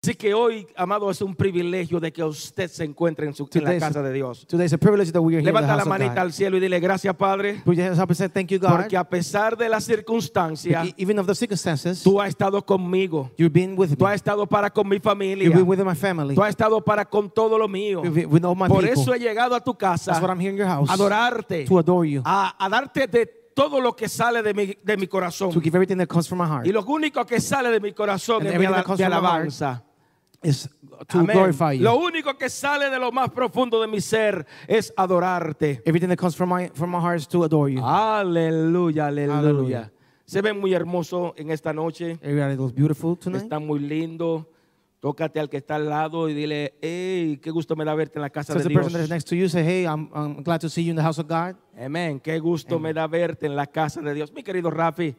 [0.00, 3.64] Así que hoy, amado, es un privilegio de que usted se encuentre en, su, en
[3.64, 4.46] la casa de Dios.
[4.46, 6.18] Today is a privilege that we are here in the Levanta la of manita God.
[6.20, 8.70] al cielo y dile gracias, Padre, Put your hands up and say thank you, God.
[8.76, 13.32] porque a pesar de las circunstancias, Even of the circumstances, tú has estado conmigo.
[13.36, 14.10] you've been with Tú me.
[14.10, 15.44] has estado para con mi familia.
[15.44, 16.36] You've been with my family.
[16.36, 18.04] Tú has estado para con todo lo mío.
[18.04, 19.02] You've been with all my Por people.
[19.02, 20.88] eso he llegado a tu casa That's what I'm here in your house.
[20.88, 22.22] a adorarte, To adore you.
[22.24, 25.50] a, a darte de todo lo que sale de mi, de mi corazón.
[25.52, 26.66] To give everything that comes from my heart.
[26.68, 28.98] Y lo único que sale de mi corazón And es mi everything ala- that comes
[28.98, 29.84] de from my heart alabanza.
[30.42, 30.68] Is
[31.08, 31.82] to glorify you.
[31.82, 35.82] Lo único que sale de lo más profundo de mi ser es adorarte.
[35.84, 37.80] Everything that comes from my from my heart is to adore you.
[37.84, 39.90] Aleluya, aleluya.
[40.24, 42.18] Se ven muy hermosos en esta noche.
[42.22, 43.42] Everybody looks beautiful tonight.
[43.42, 44.48] Está muy lindo.
[45.00, 48.22] Tócate al que está al lado y dile, hey, qué gusto me da verte en
[48.22, 49.10] la casa So de the person that is Dios.
[49.10, 51.28] next to you say, hey, I'm, I'm glad to see you in the house of
[51.28, 51.54] God.
[51.80, 52.20] Amén.
[52.20, 54.32] Qué gusto me da verte en la casa de Dios.
[54.32, 55.14] Mi querido Rafi,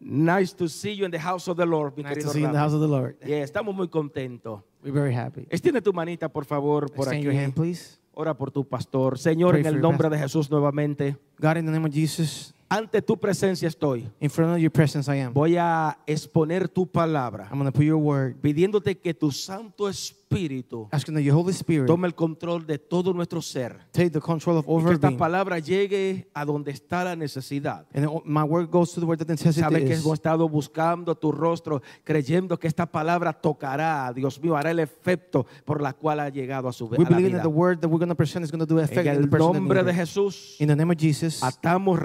[0.00, 1.96] nice to see you in the house of the Lord.
[1.96, 3.16] Nice to see you in the house of the Lord.
[3.24, 4.62] Yeah, estamos muy contentos.
[4.82, 5.46] We're very happy.
[5.50, 7.24] Extiende tu manita, por favor, por Extend aquí.
[7.24, 7.98] your hand, please.
[8.12, 9.18] Ora por tu pastor.
[9.18, 10.28] Señor, Pray en el nombre de pastor.
[10.28, 14.08] Jesús nuevamente, God, in the name of Jesus, ante tu presencia estoy.
[14.20, 15.34] in front of your presence I am.
[15.34, 19.88] Voy a exponer tu palabra, I'm going to put your word, pidiéndote que tu Santo
[19.88, 23.76] Espíritu asking that your Holy Spirit tome el control de todo nuestro ser.
[23.90, 27.86] take the control of Y que over esta palabra llegue a donde está la necesidad.
[27.92, 31.32] And my word goes to the word that necessity Sabe que hemos estado buscando tu
[31.32, 36.28] rostro, creyendo que esta palabra tocará, Dios mío, hará el efecto por la cual ha
[36.28, 38.44] llegado a su We a la believe that the word that we're going to present
[38.44, 39.94] is going to do effect En in the el person that nombre de.
[39.94, 41.98] Jesús, In the name of Jesus, atamos,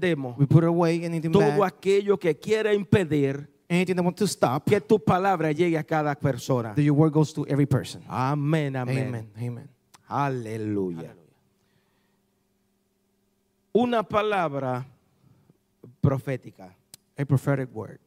[0.00, 4.26] reprendemos we put away anything todo bad, aquello que quiera impedir anything that wants to
[4.26, 6.74] stop, que tu palabra llegue a cada persona.
[6.74, 8.02] that your word goes to every person.
[8.08, 9.08] Amén, amén.
[9.08, 9.30] Amen.
[9.36, 9.68] Amen.
[10.08, 11.14] Aleluya.
[13.72, 14.86] Una palabra
[16.00, 16.74] profética.
[17.18, 17.98] A prophetic word.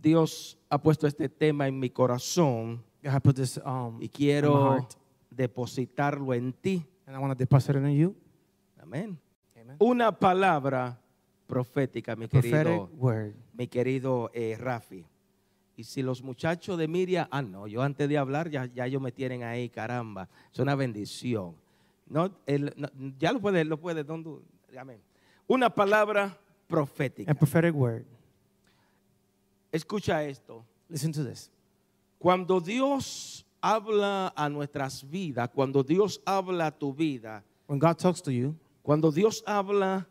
[0.00, 4.06] Dios ha puesto este tema en mi corazón God has put this um, y in
[4.06, 4.94] my quiero heart,
[5.30, 6.84] depositarlo en ti.
[7.06, 8.14] and I want to deposit it in you.
[8.82, 9.18] Amén.
[9.78, 10.98] Una palabra
[11.46, 13.32] profética, mi Prophetic querido, word.
[13.54, 15.04] mi querido eh, Rafi.
[15.76, 19.00] Y si los muchachos de Miriam, ah, no, yo antes de hablar ya, ya ellos
[19.00, 21.54] me tienen ahí, caramba, es una bendición.
[22.08, 24.42] No, el- no, ya lo puede, lo puede, don't do-
[24.78, 24.98] amén.
[25.46, 26.36] Una palabra
[26.66, 27.30] profética.
[27.30, 28.04] A prophetic word.
[29.72, 30.64] Escucha esto.
[30.88, 31.50] Listen to this.
[32.18, 38.22] Cuando Dios habla a nuestras vidas, cuando Dios habla a tu vida, When God talks
[38.22, 38.54] to you,
[38.88, 40.08] cuando Dios habla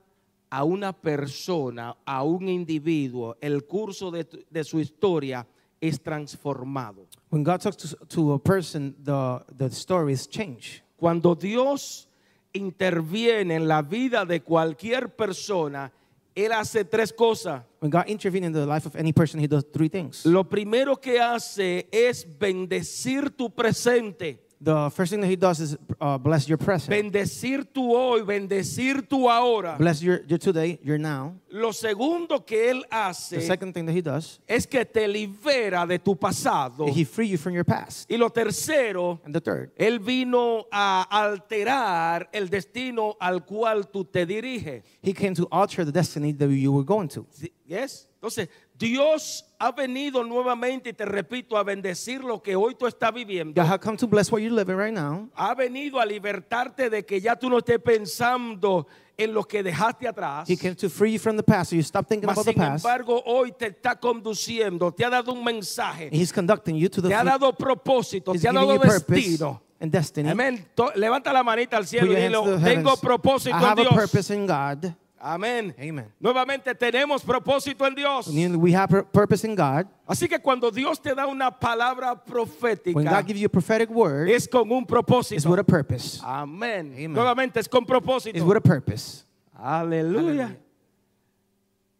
[0.51, 5.47] a una persona, a un individuo, el curso de, de su historia
[5.81, 7.07] es transformado.
[7.31, 10.83] when God talks to, to a person, the, the stories change.
[10.95, 12.07] Cuando Dios
[12.53, 15.91] interviene en la vida de cualquier persona,
[16.35, 17.63] Él hace tres cosas.
[17.79, 20.23] When God intervenes in the life of any person, He does three things.
[20.23, 24.46] Lo primero que hace es bendecir tu presente.
[24.59, 29.07] The first thing that He does is uh, bless your present, Bendecir tu hoy, bendecir
[29.07, 29.75] tu ahora.
[29.77, 31.35] bless your, your today, your now.
[31.51, 35.87] Lo segundo que Él The hace second thing that He does, es que te libera
[35.87, 36.87] de tu pasado.
[36.87, 38.09] He free you from your past.
[38.09, 44.05] Y lo tercero, And the third, Él vino a alterar el destino al cual tú
[44.05, 44.83] te diriges.
[45.01, 47.27] He came to alter the destiny that you were going to.
[47.67, 48.07] Yes.
[48.19, 53.11] Entonces, Dios ha venido nuevamente, y te repito, a bendecir lo que hoy tú estás
[53.13, 53.59] viviendo.
[53.61, 55.27] God has come to bless what you're living right now.
[55.35, 58.85] Ha venido a libertarte de que ya tú no estés pensando
[59.17, 60.47] en lo que dejaste atrás.
[60.47, 62.51] He came to free you from the past, so you stop thinking Mas, about the
[62.53, 62.85] sin past.
[62.85, 67.01] embargo, hoy te está conduciendo, te ha dado un mensaje, And He's conducting you to
[67.01, 69.59] the te ha dado propósito, te ha dado destino.
[69.79, 70.29] and destiny.
[70.29, 70.63] Amén.
[70.75, 72.29] To- Levanta la manita al cielo y the
[72.63, 73.95] tengo propósito I en have a Dios.
[73.95, 74.93] purpose in God.
[75.19, 75.73] Amén.
[75.79, 76.11] Amen.
[76.19, 78.27] Nuevamente tenemos propósito en Dios.
[78.27, 79.87] We have pur- purpose in God.
[80.05, 83.89] Así que cuando Dios te da una palabra When profética, God gives you a prophetic
[83.89, 85.49] word, es con un it's propósito.
[85.49, 86.19] with a purpose.
[86.23, 86.93] Amén.
[86.93, 87.13] Amen.
[87.13, 88.37] Nuevamente es con propósito.
[88.37, 89.25] It's with a purpose.
[89.55, 90.55] Aleluya.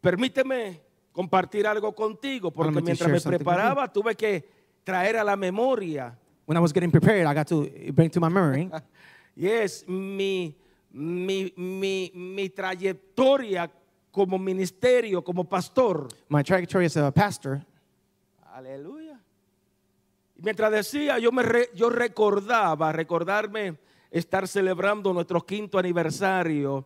[0.00, 0.80] Permíteme
[1.12, 4.48] compartir algo contigo, porque mientras me preparaba tuve que
[4.84, 6.16] traer a la memoria,
[6.46, 8.70] When I was getting prepared, I got to bring to my memory
[9.36, 10.56] y es mi,
[10.98, 13.70] mi, mi, mi trayectoria
[14.10, 16.08] como ministerio, como pastor.
[16.28, 17.60] my trajectory as a pastor.
[18.54, 19.20] Aleluya.
[20.36, 23.76] Y mientras decía, yo, me re- yo recordaba, recordarme
[24.10, 26.84] estar celebrando nuestro quinto aniversario.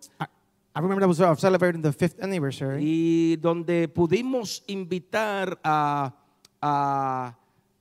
[0.74, 2.78] I remember that was uh, celebrating the fifth anniversary.
[2.82, 6.14] y donde pudimos invitar a,
[6.60, 7.34] a,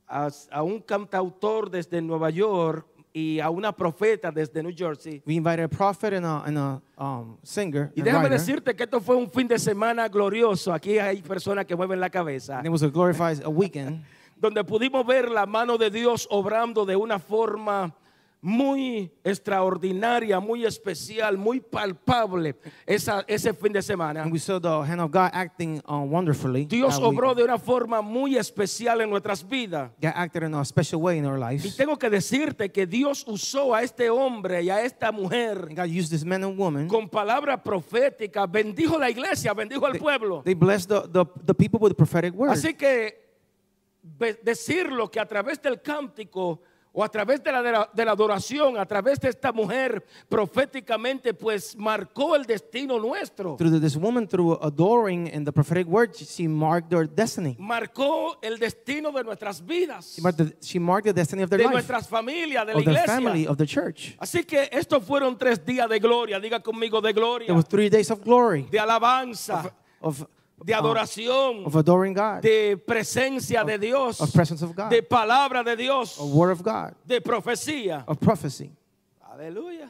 [0.07, 5.21] a- a un cantautor desde Nueva York y a una profeta desde New Jersey.
[5.25, 7.91] We invited a prophet and a, and a um, singer.
[7.95, 10.73] Y and déjame decirte que esto fue un fin de semana glorioso.
[10.73, 12.57] Aquí hay personas que mueven la cabeza.
[12.57, 14.03] And it was a glorified a weekend
[14.41, 17.93] donde pudimos ver la mano de Dios obrando de una forma
[18.43, 22.55] muy extraordinaria, muy especial, muy palpable
[22.87, 24.23] esa- ese fin de semana.
[24.23, 26.65] and we saw the hand of God acting uh, wonderfully.
[26.65, 29.91] Dios obró de una forma muy especial en nuestras vidas.
[30.01, 31.75] God acted in a special way in our Y lives.
[31.77, 35.89] tengo que decirte que Dios usó a este hombre y a esta mujer And God
[35.89, 36.87] used this man and woman.
[36.87, 40.41] con palabra profética, bendijo la iglesia, bendijo al pueblo.
[40.43, 42.49] They blessed the, the, the people with the prophetic word.
[42.49, 43.21] Así que
[44.43, 46.61] decirlo que a través del cántico
[46.93, 51.75] o a través de la, de la- adoración, a través de esta mujer proféticamente, pues
[51.77, 53.55] marcó el destino nuestro.
[53.57, 57.55] through this woman, through adoring and the prophetic word, she marked their destiny.
[57.59, 61.59] Marcó el destino de nuestras vidas, She marked the, she marked the destiny of their
[61.59, 63.49] de life, nuestras familias, de la of the family, iglesia.
[63.51, 64.15] of the church.
[64.19, 67.89] Así que estos fueron tres días de gloria, diga conmigo de gloria, There was three
[67.89, 69.71] days of glory, de alabanza,
[70.01, 70.25] of,
[70.63, 75.63] de adoración, of adoring God, de presencia de Dios, of presence of God, de palabra
[75.63, 78.03] de Dios, of word of God, de profecía.
[78.07, 78.71] of prophecy.
[79.31, 79.89] Aleluya.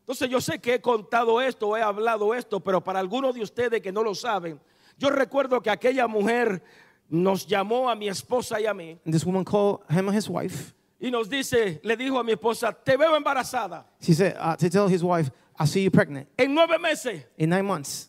[0.00, 3.80] Entonces yo sé que he contado esto, he hablado esto, pero para algunos de ustedes
[3.80, 4.58] que no lo saben,
[4.98, 6.62] yo recuerdo que aquella mujer
[7.08, 10.28] nos llamó a mi esposa y a mí And this woman called him and his
[10.28, 10.74] wife.
[11.00, 14.68] y nos dice, le dijo a mi esposa, te veo embarazada She said uh, to
[14.68, 17.22] tell his wife, I see you pregnant en nueve meses.
[17.38, 18.08] in nine months.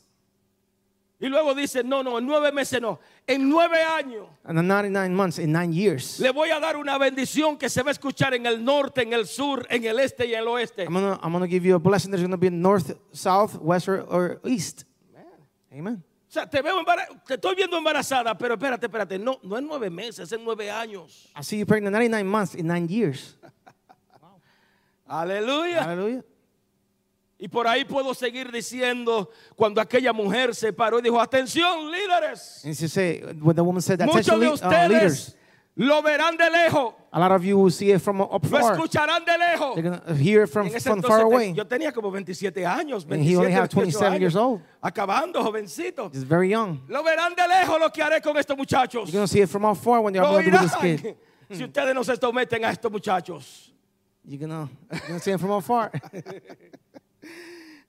[1.21, 4.93] Y luego dice, no, no, en nueve meses no, en nueve años And not in
[4.93, 6.19] nine months, in nine years.
[6.19, 9.13] le voy a dar una bendición que se va a escuchar en el norte, en
[9.13, 10.85] el sur, en el este y en el oeste.
[10.85, 13.87] I'm gonna, I'm gonna give you a blessing that's gonna be in north, south, west,
[13.87, 14.85] or, or east.
[15.71, 16.03] Amen.
[16.27, 16.83] O sea, te veo
[17.27, 21.29] te estoy viendo embarazada, pero espérate, espérate, no, no en nueve meses, en nueve años.
[21.35, 23.37] I see you pregnant not in nine months, in nine years.
[25.07, 25.83] Aleluya.
[25.83, 26.23] Hallelujah.
[27.43, 32.63] Y por ahí puedo seguir diciendo cuando aquella mujer se paró y dijo, atención líderes,
[32.63, 35.35] And she say, when the woman said muchos de le- uh, leaders, ustedes
[35.75, 38.75] lo verán de lejos, a lot of you will see it from up lo far.
[38.75, 39.75] escucharán de lejos.
[40.05, 41.51] They're hear from, from far away.
[41.53, 44.61] yo tenía como 27 años, And he only 27, had 28 27 years años, old.
[44.83, 46.11] acabando jovencito.
[46.13, 46.81] He's very young.
[46.89, 49.05] Lo verán de lejos lo que haré con estos muchachos.
[49.07, 51.15] You're gonna see it from how far when Lo going to do this kid.
[51.49, 53.71] si ustedes no se someten a estos muchachos.
[54.23, 55.91] You're gonna, you're gonna see it from how far.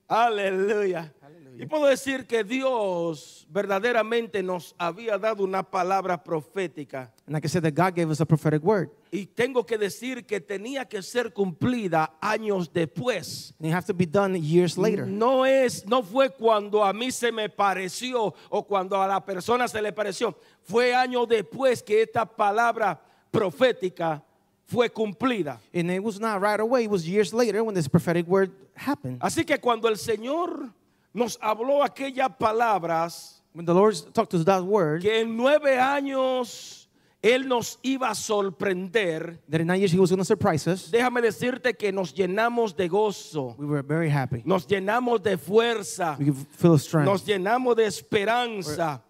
[0.08, 1.12] Aleluya.
[1.58, 7.12] Y puedo decir que Dios verdaderamente nos había dado una palabra profética.
[7.26, 8.90] And like I said, that God gave us a prophetic word.
[9.11, 13.55] Y tengo que decir que tenía que ser cumplida años después.
[13.58, 15.06] And it have to be done years later.
[15.06, 19.69] No es, no fue cuando a mí se me pareció o cuando a la persona
[19.69, 20.37] se le pareció.
[20.62, 23.00] Fue años después que esta palabra
[23.31, 24.25] profética
[24.73, 25.59] fue cumplida.
[25.75, 29.21] And it was not right away, it was years later when this prophetic word happened.
[29.21, 30.71] Así que cuando el Señor
[31.15, 35.79] nos habló aquellas palabras, When the Lord talked to us that word, que en nueve
[35.79, 36.89] años
[37.23, 41.21] Él nos iba a sorprender, that in nine years He was gonna surprise us, déjame
[41.21, 44.43] decirte que nos llenamos de gozo, we were very happy.
[44.47, 47.05] nos llenamos de fuerza, We feel strength.
[47.05, 49.02] nos llenamos de esperanza,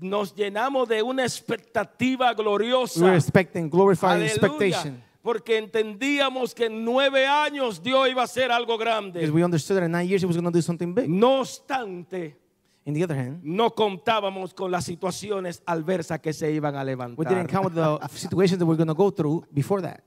[0.00, 3.14] nos llenamos de una expectativa We were gloriosa.
[3.16, 4.32] expecting glorified Aleluya.
[4.32, 5.02] expectation.
[5.22, 9.30] Porque entendíamos que en nueve años Dios iba a hacer algo Because grande.
[9.30, 11.08] we understood that in nine years He was gonna do something big.
[11.08, 12.36] No obstante,
[12.84, 16.94] In the other hand, no contábamos con las situaciones adversas que se iban a we
[16.94, 17.50] didn't levantar.
[17.50, 20.04] count with the situations that we're gonna go through before that.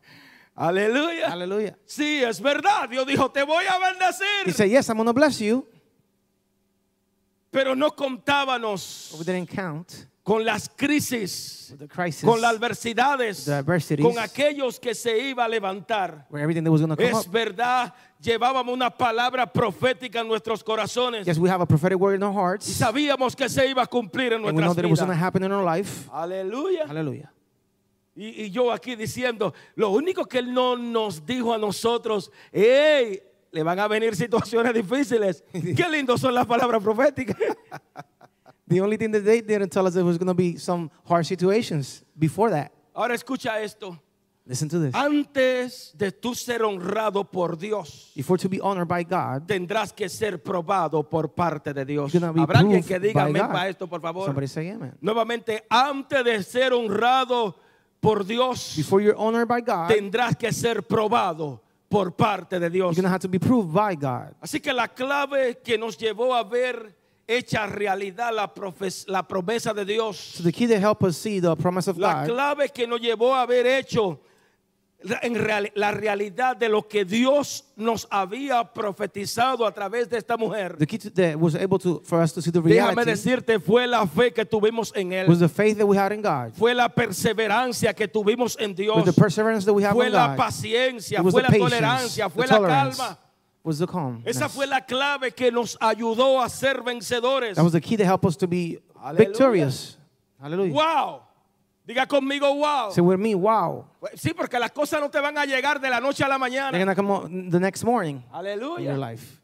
[0.55, 1.27] Aleluya.
[1.29, 1.77] Hallelujah.
[1.86, 2.89] Sí, es verdad.
[2.89, 4.53] Dios dijo, te voy a He bendecir.
[4.53, 5.65] said, Yes, I'm gonna bless you.
[7.51, 13.50] Pero no contábamos didn't count con las crisis, crisis, con las adversidades,
[14.00, 16.27] con aquellos que se iba a levantar.
[16.29, 17.22] where everything that was gonna come up.
[17.22, 17.91] Es verdad,
[18.22, 22.32] llevábamos una palabra profética en nuestros corazones Yes, we have a prophetic word in our
[22.32, 26.08] y hearts, sabíamos que se iba a cumplir en nuestras vidas.
[26.12, 26.86] Aleluya.
[26.88, 27.34] Hallelujah.
[28.15, 33.20] Y, y yo aquí diciendo, lo único que Él no nos dijo a nosotros, hey,
[33.51, 35.44] le van a venir situaciones difíciles.
[35.51, 37.38] Qué lindos son las palabras proféticas.
[38.68, 41.25] The only thing that they didn't tell us there was going to be some hard
[41.25, 42.72] situations before that.
[42.94, 43.98] Ahora escucha esto.
[44.46, 44.96] Listen to this.
[44.96, 50.10] Antes de tú ser honrado por Dios, Before to be honored by God, tendrás que
[50.10, 52.12] ser probado por parte de Dios.
[52.13, 53.51] you're be Habrá alguien proved que diga by amén God.
[53.51, 54.25] para esto, por favor.
[54.25, 54.96] Somebody say amen.
[55.01, 57.56] Nuevamente, antes de ser honrado
[58.00, 62.96] por Dios, Before you're honored by God, tendrás que ser probado por parte de Dios.
[62.96, 64.36] You're to have to be proved by God.
[64.41, 66.96] Así que la clave que nos llevó a ver
[67.27, 71.39] hecha realidad la, profes- la promesa de Dios, So the key to help us see
[71.39, 74.19] the promise of la God, clave que nos llevó a haber hecho
[75.22, 80.36] en real- la realidad de lo que Dios nos había profetizado a través de esta
[80.36, 80.75] mujer.
[80.77, 83.88] the key to, that was able to for us to see the Déjame decirte, fue
[83.88, 85.27] la fe que tuvimos en Él.
[85.29, 88.96] was the faith that we had in God, Fue la perseverancia que tuvimos en Dios.
[88.98, 92.29] was the perseverance that we have Fue in la God, paciencia, fue la patience, tolerancia,
[92.29, 93.18] fue la calma.
[93.63, 94.22] was the calm.
[94.25, 97.56] Esa fue la clave que nos ayudó a ser vencedores.
[97.56, 99.27] That was the key to help us to be Hallelujah.
[99.29, 99.98] victorious.
[100.41, 100.74] Hallelujah.
[100.74, 101.22] Wow.
[101.89, 102.91] Diga conmigo, wow.
[102.91, 103.84] Say with me, wow.
[104.15, 106.39] Sí, porque las cosas no te van a llegar de la noche a la They're
[106.39, 106.77] mañana.
[106.77, 108.96] gonna come on the next morning in your Aleluya.
[108.98, 109.41] life.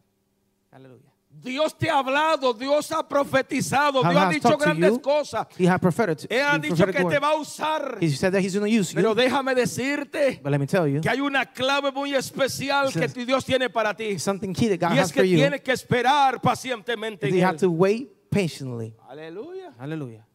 [0.71, 1.01] Hallelujah.
[1.41, 5.01] Dios te ha hablado, Dios ha profetizado, Dios ha has dicho grandes you?
[5.01, 5.47] cosas.
[5.57, 6.19] He had prophetic.
[6.29, 7.97] Él ha dicho que te va a usar.
[7.99, 9.15] He said that he's going to use Pero you.
[9.15, 14.17] déjame decirte you, que hay una clave muy especial que Dios tiene para ti.
[14.19, 15.37] something key that God Y has es que for you.
[15.37, 17.59] tienes que esperar pacientemente en you have él.
[17.59, 18.93] to wait patiently.
[19.09, 19.73] Aleluya.
[19.79, 20.25] Hallelujah.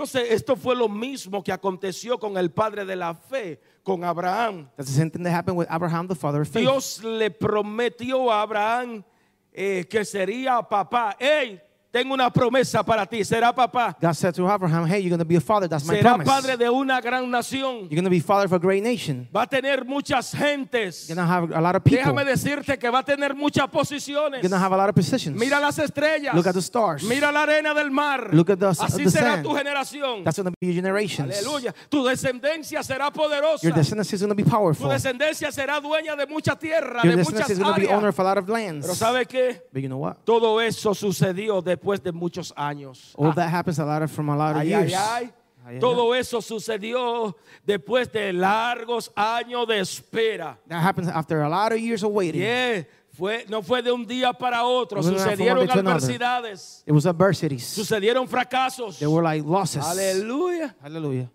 [0.00, 4.66] Entonces, esto fue lo mismo que aconteció con el padre de la fe, con Abraham.
[4.74, 6.62] That's the same thing that happened with Abraham, the father of faith.
[6.62, 9.04] Dios le prometió a Abraham
[9.52, 11.16] eh, que sería papá.
[11.18, 11.60] Hey,
[11.92, 13.24] tengo una promesa para ti.
[13.24, 13.96] Será papá.
[14.00, 15.66] God said to Abraham, "Hey, you're going to be a father.
[15.68, 16.26] That's my Será promise.
[16.28, 17.88] padre de una gran nación.
[17.90, 19.28] You're going to be father of a great nation.
[19.34, 21.08] Va a tener muchas gentes.
[21.08, 21.98] You're going to have a lot of people.
[22.04, 24.40] Déjame You're decirte que va a tener muchas posiciones.
[24.42, 25.36] going to have a lot of positions.
[25.38, 26.34] Mira las estrellas.
[26.34, 27.02] Look at the stars.
[27.02, 28.30] Mira la arena del mar.
[28.32, 29.42] Look at the- Así the será sand.
[29.44, 30.24] tu generación.
[30.24, 31.34] That's going to be your generations.
[31.36, 31.74] Aleluya.
[31.88, 33.64] Tu descendencia será poderosa.
[33.66, 34.88] Your descendants is going to be Tu powerful.
[34.88, 37.92] descendencia será dueña de mucha tierra, Your de descendants muchas to be áreas.
[37.96, 38.86] owner of a lot of lands.
[38.86, 39.60] Pero ¿sabe qué?
[39.72, 40.18] But you know what?
[40.24, 43.14] Todo eso sucedió después de muchos años.
[43.16, 44.92] All that happens a lot of, from a lot of Ay, years.
[44.94, 45.32] ay,
[45.66, 45.78] ay.
[45.78, 47.34] Todo eso sucedió
[47.66, 50.58] después de largos años de espera.
[50.68, 52.42] That happens after a lot of years of waiting.
[52.42, 55.02] Yeah, fue, no fue de un día para otro.
[55.02, 56.82] Sucedieron adversidades.
[56.86, 57.64] It was adversities.
[57.64, 58.98] Sucedieron fracasos.
[58.98, 59.84] They were like losses.
[59.84, 61.30] Aleluya.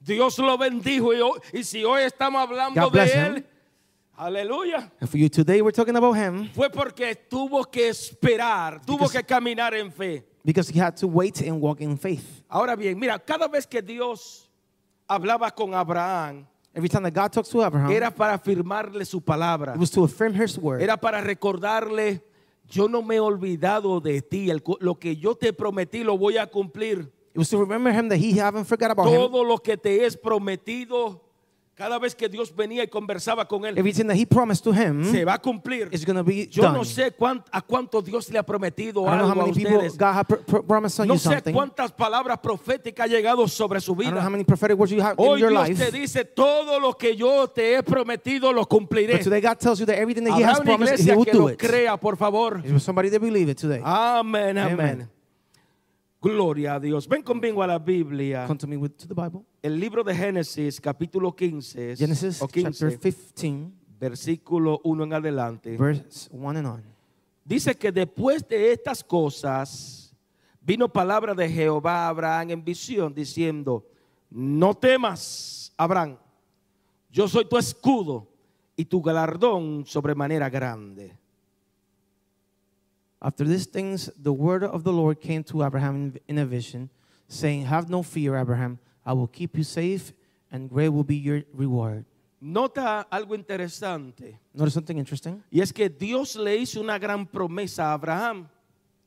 [0.00, 1.10] Dios lo bendijo.
[1.52, 3.44] Y, si hoy estamos hablando God de Él, him.
[4.18, 4.90] Aleluya.
[5.00, 9.12] And for you today, we're talking about him Fue porque tuvo que esperar, tuvo Because-
[9.12, 10.24] que caminar en fe.
[10.44, 12.42] because he had to wait and walk in faith.
[12.48, 14.48] Ahora bien, mira, cada vez que Dios
[15.08, 19.72] hablaba con Abraham, Every time that God talks to Abraham, era para afirmarle su palabra.
[19.74, 20.82] it was to affirm his word.
[20.82, 22.22] Era para recordarle,
[22.68, 26.36] yo no me he olvidado de ti, el lo que yo te prometí lo voy
[26.36, 27.10] a cumplir.
[27.34, 29.14] It was to remember him that he haven't forgot about him.
[29.14, 31.22] Todo lo que te es prometido,
[31.76, 35.04] cada vez que Dios venía y conversaba con él, Everything that he promised to him
[35.12, 35.88] se va a cumplir.
[35.92, 36.72] is going to be Yo done.
[36.78, 39.46] no sé cuán- a cuánto Dios le ha prometido I don't know algo how a
[39.46, 39.98] many people ustedes.
[39.98, 41.50] God has pr- pr- promised on No you sé something.
[41.50, 44.22] I cuántas palabras proféticas ha llegado sobre su don't know vida.
[44.24, 45.84] how many prophetic words you have Hoy your Dios life.
[45.84, 49.12] te dice, todo lo que yo te he prometido lo cumpliré.
[49.18, 51.16] But today God tells you that everything that he Habrá has una promised, he iglesia
[51.16, 51.58] will que do lo it.
[51.58, 52.56] crea, por favor.
[52.64, 53.82] Is there somebody that believe it today?
[53.84, 54.72] Amén, amén.
[54.80, 55.10] Amen.
[56.26, 57.06] Gloria a Dios.
[57.06, 58.46] Ven conmigo a la Biblia.
[58.46, 59.44] Come to me with to the Bible.
[59.62, 65.76] El libro de Génesis, capítulo 15, Genesis o chapter 15, 15, versículo 1 en adelante.
[65.76, 66.82] verse 1 and on.
[67.44, 70.12] Dice que después de estas cosas
[70.60, 73.86] vino palabra de Jehová a Abraham en visión diciendo,
[74.28, 76.16] no temas, Abraham,
[77.08, 78.26] yo soy tu escudo
[78.74, 81.16] y tu galardón sobremanera grande.
[83.20, 86.90] After these things, the word of the Lord came to Abraham in- a vision,
[87.28, 88.78] saying, Have no fear, Abraham.
[89.04, 90.12] I will keep you safe,
[90.50, 92.04] and great will be your reward.
[92.40, 95.42] Nota algo interesante Notice something interesting.
[95.50, 98.48] y es que Dios le hizo una gran promesa a Abraham.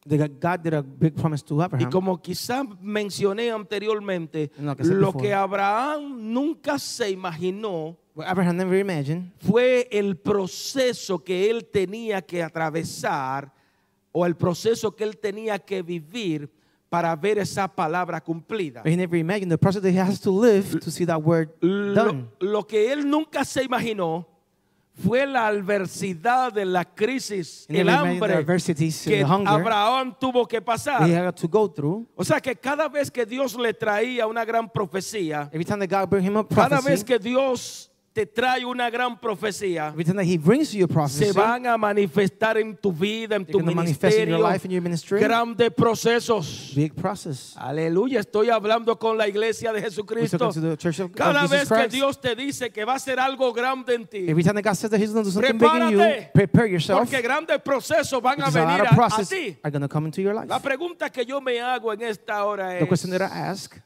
[0.08, 1.88] God did a big promise to Abraham.
[1.88, 5.22] Y como quizá mencioné anteriormente, like lo before.
[5.28, 12.42] que Abraham nunca se imaginó Abraham never imagined fue el proceso que él tenía que
[12.42, 13.54] atravesar
[14.12, 16.50] o el proceso que él tenía que vivir
[16.90, 18.82] para ver esa palabra cumplida.
[18.84, 21.50] But he never imagined the process that he has to live to see that word
[21.62, 22.30] Lo, done.
[22.40, 24.28] lo que él nunca se imaginó
[24.94, 28.46] fue la adversidad de la crisis, He el hambre
[29.06, 31.02] que Abraham tuvo que pasar.
[31.10, 32.06] had to go through.
[32.16, 36.10] O sea que cada vez que Dios le traía una gran profecía, Every time that
[36.10, 37.89] God him a cada vez prophecy, que Dios
[38.20, 41.66] te trae una gran profecía, every time that he brings you a prophecy, se van
[41.66, 44.72] a manifestar en tu vida, en tu going to manifest in your ministerio, life and
[44.74, 45.20] your ministry.
[45.22, 46.74] grandes procesos.
[46.76, 47.56] Big process.
[47.56, 50.38] Aleluya, estoy hablando con la iglesia de We're Jesucristo.
[50.38, 51.92] talking to the church of, of Cada Jesus vez que Christ.
[51.94, 54.76] Dios te dice que va a hacer algo grande en ti, Every time that God
[54.76, 56.32] says that He's going to do something big in you, Prepárate.
[56.34, 57.00] prepare yourself.
[57.00, 59.58] porque grandes procesos van a Because a venir lot a, of a process ti.
[59.64, 60.50] are going to come into your life.
[60.50, 63.78] La pregunta que yo me hago en esta hora The es, question that I ask,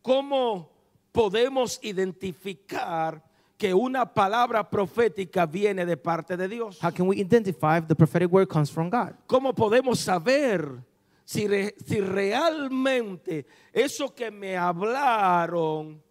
[0.00, 0.70] ¿cómo
[1.12, 3.22] podemos identificar
[3.56, 6.78] que una palabra profética viene de parte de Dios?
[6.82, 9.14] How can we identify if the prophetic word comes from God?
[9.26, 10.82] ¿Cómo podemos saber
[11.24, 16.02] si, re- si realmente eso que me hablaron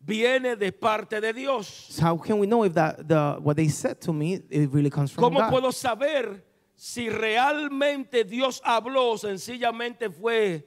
[0.00, 1.66] viene de parte de Dios?
[1.90, 4.90] So how can we know if that the what they said to me it really
[4.90, 5.50] comes from ¿Cómo God?
[5.50, 6.44] puedo saber
[6.76, 10.64] si realmente Dios habló sencillamente fue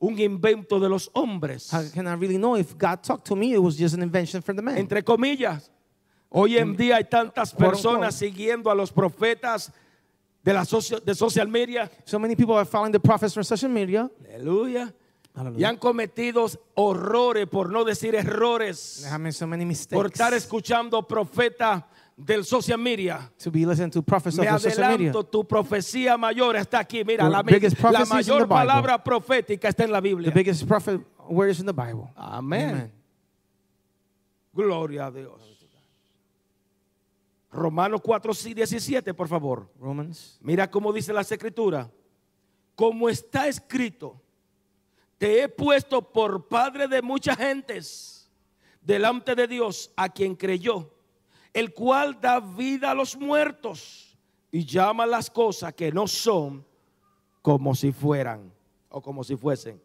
[0.00, 1.70] un invento de los hombres?
[1.72, 3.52] How can I really know if God talked to me?
[3.52, 4.78] It was just an invention from the man.
[4.78, 5.70] Entre comillas,
[6.30, 9.70] hoy en día hay tantas personas siguiendo a los profetas
[10.42, 11.90] de la socio- de social media.
[12.06, 14.10] So many people are following the prophets from social media.
[14.34, 14.92] Aleluya.
[15.56, 21.84] Y han cometido horrores, por no decir errores, so many por estar escuchando profetas
[22.24, 23.30] del social media.
[23.42, 25.10] to be listening to prophets Me of the social media.
[25.10, 27.04] adelanto, tu profecía mayor está aquí.
[27.04, 28.56] Mira, la, mi- biggest la prophecy is in mayor Bible.
[28.56, 30.30] palabra profética está en la The Biblia.
[30.32, 32.10] biggest prophet word is in the Bible.
[32.16, 32.92] Amén.
[34.52, 35.40] Gloria a Dios.
[37.52, 39.68] Romanos 4, 17, por favor.
[39.80, 40.38] Romans.
[40.40, 41.90] Mira cómo dice la escritura.
[42.76, 44.20] Como está escrito,
[45.18, 48.30] te he puesto por padre de muchas gentes
[48.82, 50.90] delante de Dios a quien creyó,
[51.52, 54.16] el cual da vida a los muertos
[54.52, 56.64] y llama las cosas que no son
[57.42, 58.52] como si fueran
[58.88, 59.80] o como si fuesen.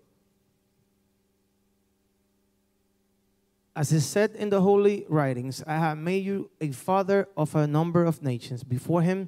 [3.75, 7.67] As is said in the holy writings, I have made you a father of a
[7.67, 9.27] number of nations before him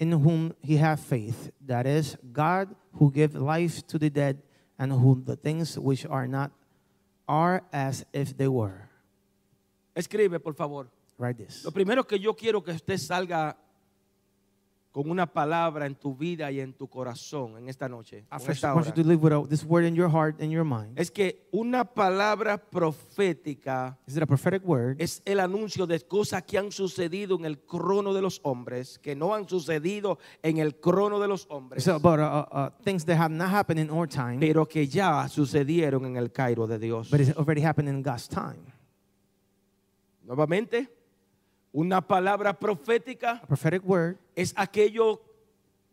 [0.00, 1.52] in whom he hath faith.
[1.64, 4.42] That is, God who gives life to the dead
[4.78, 6.50] and who the things which are not
[7.28, 8.88] are as if they were.
[9.94, 10.88] Escribe, por favor.
[11.18, 11.64] Write this.
[11.64, 13.56] Lo primero que yo quiero que usted salga
[14.92, 18.24] con una palabra en tu vida y en tu corazón en esta noche.
[18.48, 18.92] Esta hora.
[18.92, 20.98] to live with this word in your heart and your mind.
[20.98, 24.96] Es que una palabra profética Is it a prophetic word?
[24.98, 29.14] es el anuncio de cosas que han sucedido en el crono de los hombres, que
[29.14, 33.04] no han sucedido en el crono de los hombres, It's about uh, uh, uh, things
[33.04, 36.78] that have not happened in our time, pero que ya sucedieron en el Cairo de
[36.78, 37.10] Dios.
[37.10, 38.72] but it's already happened in God's time.
[40.24, 40.97] Nuevamente,
[41.78, 45.20] una palabra profética A prophetic word es aquello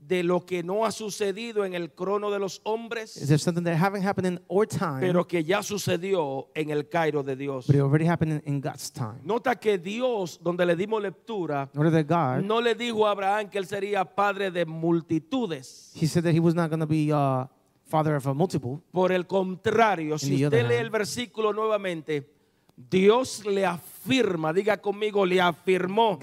[0.08, 3.64] de lo que no ha sucedido en el crono de los is hombres, there something
[3.64, 7.66] that haven't happened in our time, pero que ya sucedió en el Cairo de Dios.
[7.68, 9.20] but it already happened in, in God's time.
[9.24, 13.58] Nota que Dios, donde le dimos lectura, In God, no le dijo a Abraham que
[13.58, 15.92] él sería padre de multitudes.
[15.96, 17.46] He said that He was not going to be uh,
[17.86, 18.82] father of a multiple.
[18.92, 20.86] Por el contrario, si the usted other lee hand.
[20.86, 22.35] el versículo nuevamente,
[22.78, 26.20] Dios le afirma, diga conmigo, le afirmó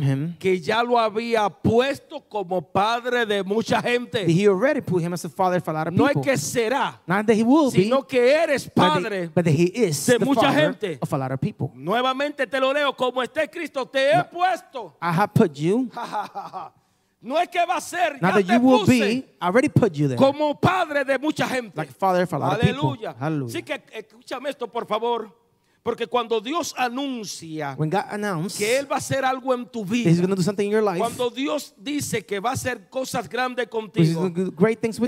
[0.00, 4.24] him que ya lo había puesto como padre de mucha gente.
[4.26, 6.98] He already put him as a father for a lot of No es que será,
[7.06, 9.26] Not that He will be, sino que eres but padre.
[9.26, 10.98] that, but that He is de mucha gente.
[11.02, 11.70] of a lot of people.
[11.74, 14.96] Nuevamente te lo leo, como está Cristo, te he puesto.
[15.02, 15.90] I have put you,
[17.20, 19.46] No es que va a ser, not ya that te you will puse be, I
[19.46, 20.16] already put you there.
[20.16, 21.76] como padre de mucha gente.
[21.76, 22.96] Like father for a lot of people.
[22.96, 23.14] Aleluya.
[23.46, 25.41] Así que escúchame esto, por favor.
[25.82, 29.84] Porque cuando Dios anuncia When God announced que Él va a hacer algo en tu
[29.84, 32.88] vida, going to do something in your life, cuando Dios dice que va a hacer
[32.88, 34.26] cosas grandes contigo,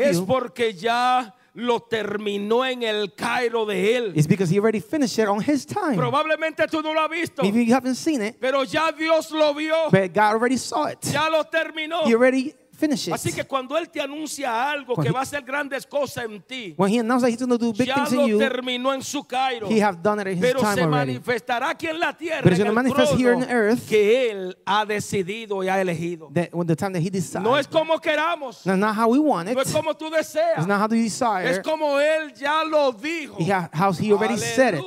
[0.01, 4.13] es you, porque ya lo terminó en el Cairo de Él.
[4.17, 5.97] it's because He already finished it on His time.
[5.97, 9.55] Probablemente tú no lo has visto, Maybe you haven't seen it, pero ya Dios lo
[9.55, 10.99] vio, but God already saw it.
[11.05, 12.05] ya lo terminó.
[12.05, 13.35] He already finished Así it.
[13.37, 16.91] que cuando Él te anuncia algo que va a hacer grandes cosas en ti, When
[16.93, 19.03] He announced that He's going to do big ya things in lo you, terminó en
[19.03, 19.69] su Cairo.
[19.69, 21.13] He have done it in His Pero time se already.
[21.15, 23.89] manifestará aquí en la tierra But it's en gonna el manifest here trono on earth.
[23.89, 26.31] que Él ha decidido y ha elegido.
[26.35, 29.19] That when the time that He decides, No es como queramos, That's not how we
[29.19, 29.55] want it.
[29.55, 31.63] no es como tú deseas, It's not how you es desire.
[31.63, 33.37] como Él ya lo dijo.
[33.39, 34.85] He ha- how He already said it.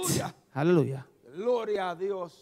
[0.54, 1.06] Aleluya.
[1.36, 2.34] Gloria a Dios.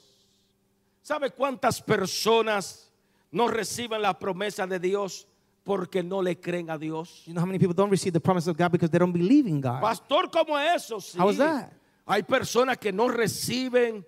[1.01, 2.89] ¿Sabe cuántas personas
[3.31, 5.27] no reciben la promesa de Dios
[5.65, 7.23] porque no le creen a Dios?
[7.25, 9.47] You know how many people don't receive the promise of God because they don't believe
[9.47, 9.82] in God?
[9.82, 11.01] Pastor, ¿cómo eso?
[11.01, 11.17] Sí.
[11.17, 11.73] How is that?
[12.08, 14.06] Hay personas que no reciben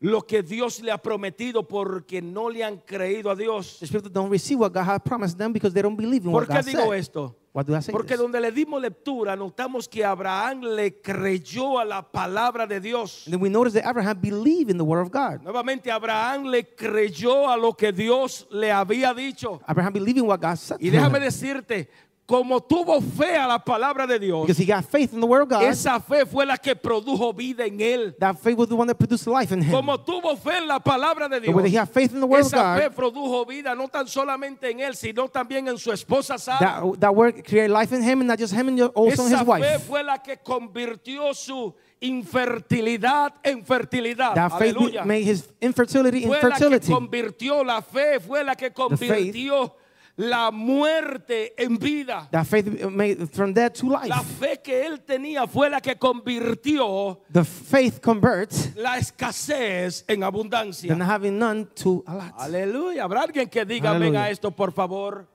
[0.00, 3.78] lo que Dios le ha prometido porque no le han creído a Dios.
[3.90, 6.54] People don't receive what God has promised them because they don't believe in what ¿Por
[6.54, 6.98] qué God digo said.
[6.98, 7.34] esto?
[7.52, 8.18] Why do I say Porque this?
[8.20, 13.24] donde le dimos lectura notamos que Abraham le creyó a la palabra de Dios.
[13.26, 15.42] And then we notice that Abraham believed in the word of God.
[15.42, 19.60] Nuevamente Abraham le creyó a lo que Dios le había dicho.
[19.66, 20.76] Abraham believed in what God said.
[20.80, 21.24] Y to déjame him.
[21.24, 21.88] decirte,
[22.28, 25.40] como tuvo fe a la palabra de Dios, Because he got faith in the word
[25.44, 25.62] of God.
[25.62, 28.14] esa fe fue la que produjo vida en él.
[28.18, 29.70] That faith was the one that produced life in him.
[29.72, 32.26] Como tuvo fe en la palabra de But when he Dios, had faith in the
[32.26, 35.78] word of esa fe God, produjo vida no tan solamente en él, sino también en
[35.78, 36.82] su esposa Sara.
[36.82, 39.38] that, that word created life in him, and not just him, and also in Esa
[39.38, 39.82] his fe wife.
[39.86, 44.34] fue la que convirtió su infertilidad en fertilidad.
[44.34, 45.04] That faith Aleluya.
[45.06, 49.72] made his infertility Fue la que convirtió la fe, fue la que convirtió
[50.18, 52.28] la muerte en vida.
[52.32, 54.24] That faith made from death to La life.
[54.40, 60.88] fe que él tenía fue la que convirtió The faith converts la escasez en abundancia.
[60.88, 62.32] than having none to a lot.
[62.36, 63.04] Aleluya.
[63.04, 64.24] ¿Habrá alguien que diga amén Aleluya.
[64.24, 65.28] a esto, por favor?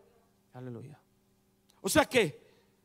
[0.53, 0.99] Hallelujah.
[1.81, 2.41] O sea que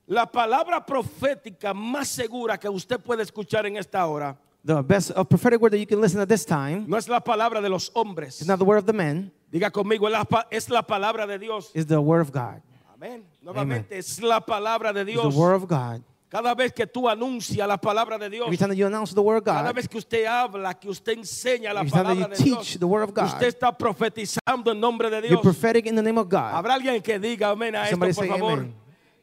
[0.06, 5.60] la palabra profética más segura que usted puede escuchar en esta hora The best prophetic
[5.60, 8.40] word that you can listen at this time no es la palabra de los hombres.
[8.40, 10.08] is not the word of the man, Diga conmigo,
[10.50, 11.70] es la, palabra de Dios.
[11.74, 12.60] is the word of God.
[12.94, 13.24] Amén.
[13.42, 15.34] Nuevamente es la palabra de It's Dios.
[15.34, 16.02] the word of God.
[16.28, 19.22] Cada vez que tú anuncias la palabra de Dios, Every time that you announce the
[19.22, 22.36] word of cada God, vez que usted habla, que usted enseña la palabra you de
[22.36, 25.40] teach Dios, the word of God, usted está profetizando en nombre de you're Dios.
[25.42, 26.52] prophetic in the name of God.
[26.52, 28.52] Habrá alguien que diga amén a esto, Somebody por say favor.
[28.52, 28.74] amen.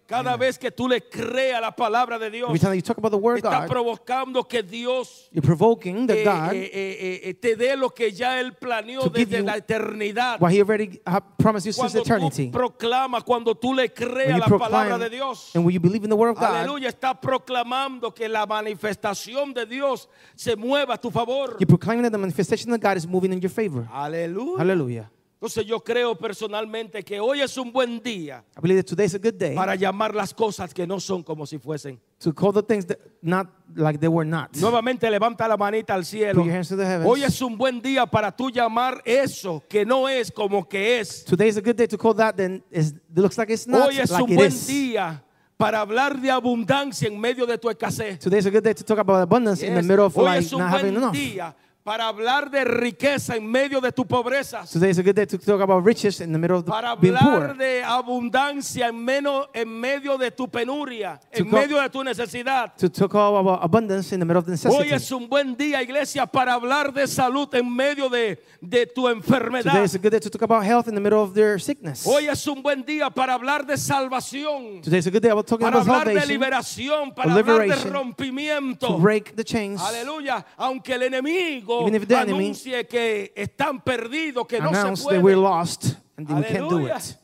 [0.07, 5.41] Cada vez que tú le creas la palabra de Dios, está provocando que Dios eh,
[5.41, 10.39] eh, eh, eh, te dé lo que ya Él planeó desde la eternidad.
[10.39, 11.01] what He already
[11.37, 12.51] promised you since Cuando tú eternity.
[12.51, 15.51] proclamas, cuando tú le creas la palabra de Dios.
[15.55, 21.57] Aleluya, está proclamando que la manifestación de Dios se mueva a tu favor.
[21.59, 23.87] you're proclaiming that the manifestation of God is moving in your favor.
[23.91, 24.59] Aleluya.
[24.59, 25.11] Hallelujah.
[25.35, 29.17] Entonces yo creo personalmente que hoy es un buen día I believe that today's a
[29.19, 31.99] good day para llamar las cosas que no son como si fuesen.
[32.19, 34.55] to call the things that not like they were not.
[34.55, 36.35] Nuevamente levanta la manita al cielo.
[36.41, 37.05] Put your hands to the heavens.
[37.09, 41.25] Hoy es un buen día para tú llamar eso que no es como que es.
[41.25, 43.97] Today's a good day to call that then is it looks like it's not Hoy
[43.99, 44.67] es like un it buen is.
[44.67, 45.21] día
[45.57, 48.19] para hablar de abundancia en medio de tu escasez.
[48.19, 49.85] Today's a good day to talk about abundance in the Yes.
[49.85, 51.13] middle of Hoy like es un not having buen enough.
[51.13, 54.65] día para hablar de riqueza en medio de tu pobreza.
[54.65, 57.13] Today's a good day to talk about riches in the middle of the, Para being
[57.13, 57.57] hablar poor.
[57.59, 62.75] de abundancia en, menos, en medio de tu penuria, en co- medio de tu necesidad.
[62.77, 64.95] To talk about abundance in the middle of the Hoy necessity.
[64.95, 69.17] es un buen día, iglesia, para hablar de salud en medio de, de tu Today
[69.17, 69.83] enfermedad.
[69.83, 72.03] is a good day to talk about health in the middle of their sickness.
[72.07, 75.45] Hoy es un buen día para hablar de salvación, Today is a good day about
[75.45, 78.87] talking para about hablar de liberación, para hablar de liberation, rompimiento.
[78.87, 83.83] to break the chains, Aleluya, aunque el enemigo Even if the enemy anuncie que están
[83.83, 85.37] perdidos, que no se announce that we're puede.
[85.37, 86.97] lost and that we can't do Aleluya.
[86.97, 87.17] it.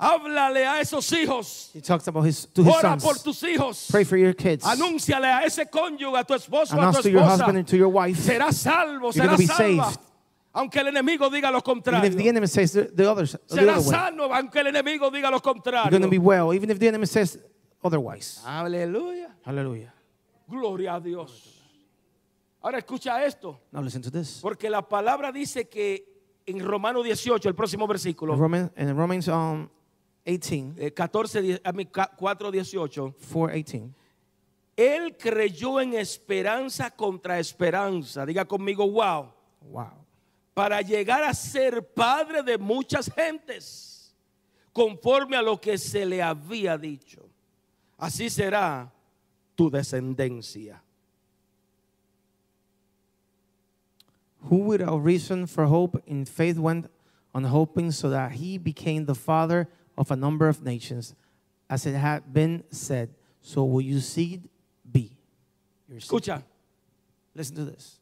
[0.00, 1.70] Háblale a esos hijos.
[1.72, 3.22] He talks about his to his Ora por sons.
[3.22, 3.88] tus hijos.
[3.90, 4.64] Pray for your kids.
[4.64, 7.58] Anúnciale a ese cónyuge, a tu esposo, a Announce tu to your husband esposa.
[7.58, 8.18] and to your wife.
[8.18, 9.84] Será salvo, You're será gonna be salva.
[9.92, 9.98] saved.
[10.54, 12.04] Aunque el enemigo diga lo Even contrario.
[12.04, 15.30] if the enemy says the, the others, the Será way, sano, aunque el enemigo diga
[15.30, 15.88] lo you're contrario.
[15.90, 16.52] going to be well.
[16.52, 17.38] Even if the enemy says
[17.82, 18.40] otherwise.
[18.44, 19.28] Aleluya.
[19.46, 19.92] Hallelujah.
[20.50, 21.61] Gloria a Dios.
[22.62, 23.60] Ahora escucha esto.
[23.72, 24.38] Now listen to this.
[24.40, 26.04] Porque la palabra dice que
[26.46, 29.68] en Romano 18, el próximo versículo, In Romans, in Romans um,
[30.24, 33.90] 18, eh, 14, die- a mí, ca- 4, 18, 4, 18.
[34.76, 38.24] él creyó en esperanza contra esperanza.
[38.24, 39.32] Diga conmigo, wow.
[39.62, 40.04] Wow.
[40.54, 44.14] Para llegar a ser padre de muchas gentes,
[44.72, 47.28] conforme a lo que se le había dicho.
[47.98, 48.92] Así será
[49.54, 50.82] tu descendencia.
[54.48, 56.90] Who without reason for hope in faith went
[57.34, 61.14] on hoping so that he became the father of a number of nations,
[61.70, 64.48] as it had been said, so will your seed
[64.90, 65.16] be.
[65.88, 66.10] Your seed.
[66.10, 66.42] Escucha,
[67.34, 67.98] Listen to this.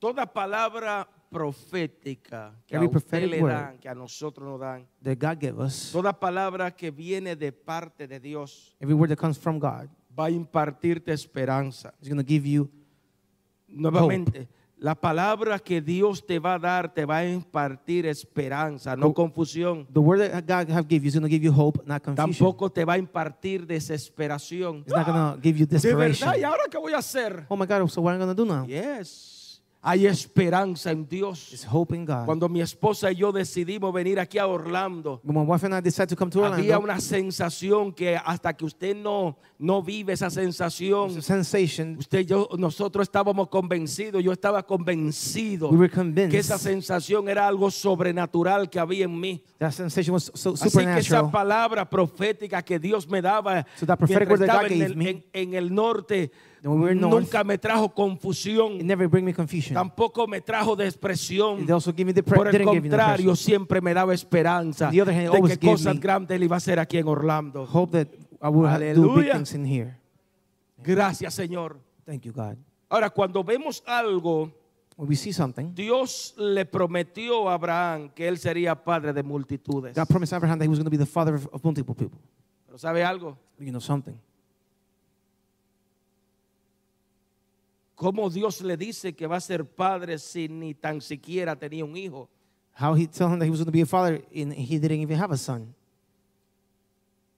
[0.00, 3.52] toda palabra profética que Every a usted prophetic le word.
[3.52, 7.52] dan, que a nosotros nos dan, That God gave us, toda palabra que viene de
[7.52, 11.92] parte de Dios, every word that comes from God, va a impartirte esperanza.
[12.00, 12.70] is going to give you
[13.68, 14.46] Nuevamente,
[14.84, 19.14] la palabra que Dios te va a dar te va a impartir esperanza, no Hope.
[19.14, 19.86] confusión.
[19.90, 22.34] the word that God have give you is going to give you hope, not confusion.
[22.34, 24.80] Tampoco te va a impartir desesperación.
[24.86, 26.28] It's not going to give you De desperation.
[26.28, 27.46] verdad, ¿y ahora qué voy a hacer?
[27.48, 28.66] Oh my God, so what am I going to do now?
[28.66, 29.30] Yes.
[29.86, 31.52] Hay esperanza en Dios.
[31.52, 32.24] It's hope in God.
[32.24, 35.80] Cuando mi esposa y yo decidimos venir aquí a Orlando, When my wife and I
[35.82, 40.14] decided to come to había Orlando, una sensación que hasta que usted no, no vive
[40.14, 41.10] esa sensación,
[41.98, 45.90] usted yo, nosotros estábamos convencidos, yo estaba convencido We were
[46.30, 49.42] que esa sensación era algo sobrenatural que había en mí.
[49.60, 54.40] was so Así que esa palabra profética que Dios me daba So that prophetic mientras
[54.40, 56.30] word that estaba en, el, en- en el norte
[56.72, 59.74] we north, nunca me trajo confusión, It never bring me confusion.
[59.74, 61.66] tampoco me trajo depresión.
[62.24, 66.44] Por el contrario, siempre me daba esperanza the other hand, de que cosas grandes él
[66.44, 67.66] iba a hacer aquí en Orlando.
[67.70, 68.08] Hope that
[68.42, 69.98] I will do big things in here.
[70.82, 71.78] Gracias, Señor.
[72.06, 72.56] Thank you, God.
[72.88, 74.50] Ahora, cuando vemos algo,
[74.96, 79.96] When we see something, Dios le prometió a Abraham que él sería padre de multitudes.
[79.96, 82.20] God promised Abraham that he was going to be the father of, of multiple people.
[82.66, 83.36] Pero ¿sabe algo?
[83.58, 84.14] You know something?
[87.94, 91.96] ¿Cómo Dios le dice que va a ser padre si ni tan siquiera tenía un
[91.96, 92.28] hijo?
[92.76, 95.00] How he told him that he was going to be a father and he didn't
[95.00, 95.72] even have a son.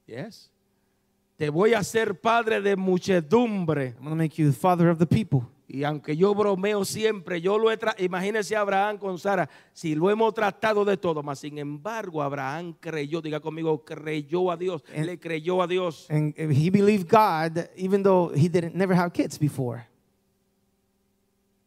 [0.07, 0.51] Yes.
[1.37, 3.95] Te voy a ser padre de muchedumbre.
[3.99, 5.43] I'm going to make you the father of the people.
[5.69, 9.97] Y aunque yo bromeo siempre, yo lo he tra imagínese a Abraham con Sara, si
[9.97, 14.85] lo hemos tratado de todo, mas sin embargo Abraham creyó, diga conmigo, creyó a Dios,
[14.95, 16.07] And- le creyó a Dios.
[16.09, 19.85] And he believed God even though he didn't never have kids before.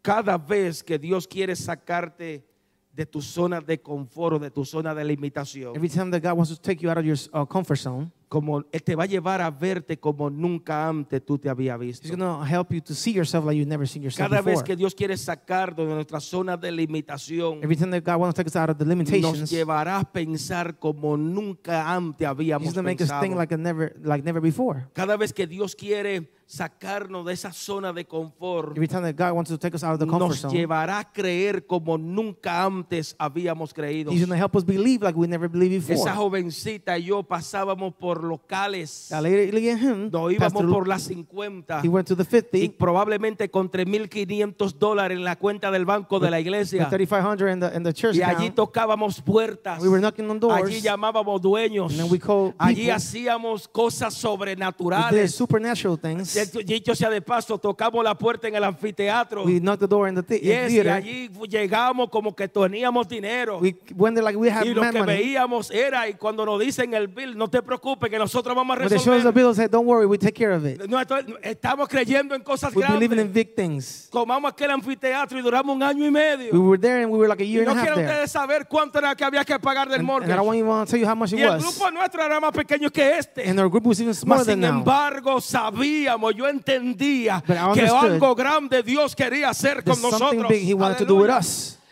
[0.10, 2.44] Cada vez que Dios quiere sacarte
[2.92, 6.36] de tu zona de confort, o de tu zona de limitación, Every time that God
[6.36, 9.06] wants to take you out of your uh, comfort zone, como Él te va a
[9.06, 12.08] llevar a verte como nunca antes tú te había visto.
[12.08, 14.56] He's going to help you to see yourself like you've never seen yourself Cada vez
[14.56, 14.66] before.
[14.66, 18.44] que Dios quiere sacarnos de nuestra zona de limitación, Every time that God wants to
[18.44, 22.74] take us out of the nos limitations, llevará a pensar como nunca antes habíamos He's
[22.74, 24.88] going to make us think never, like never before.
[24.94, 29.36] Cada vez que Dios quiere sacarnos de esa zona de confort, Every time that God
[29.36, 32.66] wants to take us out of the comfort nos zone, llevará a creer como nunca
[32.66, 34.12] antes habíamos creído.
[34.12, 35.94] He's going to help us believe like we never believed before.
[36.10, 41.88] Esa jovencita y yo pasábamos por locales, him, nos íbamos Pastor por las 50 he
[41.88, 46.32] went to the y 50, probablemente con 3.500 dólares en la cuenta del banco de
[46.32, 46.90] la iglesia.
[46.90, 48.56] 3,500 in the, in the church Y allí account.
[48.56, 49.80] tocábamos puertas.
[49.84, 50.64] We were knocking on doors.
[50.64, 51.92] Allí llamábamos dueños.
[51.92, 55.36] And then we called Allí hacíamos cosas We did sobrenaturales.
[55.36, 56.39] supernatural things.
[56.66, 59.44] Dicho sea de paso, tocamos la puerta en el anfiteatro.
[59.44, 60.92] We knocked the door in the thi- Yes, y theater.
[60.92, 63.60] allí llegamos como que teníamos dinero.
[63.60, 65.06] We went there like we had Y lo que money.
[65.18, 68.80] veíamos era, y cuando nos dicen el bill, no te preocupes, que nosotros vamos a
[68.80, 69.34] When they show us the resolver.
[69.34, 70.88] bill, say, don't worry, we take care of it.
[70.88, 73.34] No, esto- estamos creyendo en cosas We believe in grandes.
[73.34, 74.10] big things.
[74.12, 76.52] Tomamos aquel anfiteatro y duramos un año y medio.
[76.54, 78.32] We were there and we were like a Y year no and a half ustedes
[78.32, 80.34] saber cuánto era que había que pagar del And, and mortgage.
[80.34, 82.40] I don't even want to tell you how much it Y el grupo nuestro era
[82.40, 83.48] más pequeño que este.
[83.50, 84.78] And our group was even smaller Mas than sin now.
[84.80, 90.52] embargo sabíamos, yo entendía que algo grande Dios quería hacer con nosotros.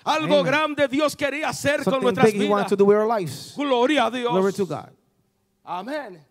[0.03, 2.71] Algo grande Dios quería hacer con nuestras vidas.
[3.57, 4.31] Gloria a Dios.
[4.31, 4.89] Glory to God.
[5.63, 6.25] Amén.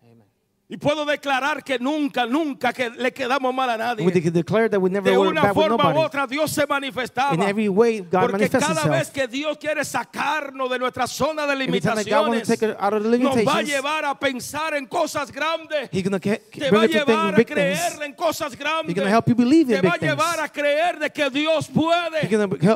[0.69, 4.05] Y puedo declarar que nunca, nunca que le quedamos mal a nadie.
[4.05, 7.33] We declare that we never de una forma u otra Dios se manifestaba.
[7.33, 8.89] In every way, God Porque cada Himself.
[8.89, 14.19] vez que Dios quiere sacarnos de nuestra zona de limitaciones, nos va a llevar a
[14.19, 15.89] pensar en cosas grandes.
[15.89, 18.93] Te va a llevar a creer en cosas grandes.
[18.93, 22.27] Te va a llevar a creer de que Dios puede.
[22.27, 22.67] Señor, si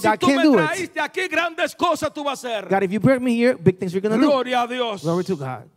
[0.00, 2.68] God tú me traíste aquí grandes cosas tú vas a hacer.
[2.70, 4.26] God, if you bring me here, big things you're going to do.
[4.26, 5.02] Gloria a Dios.
[5.02, 5.68] Glory to God.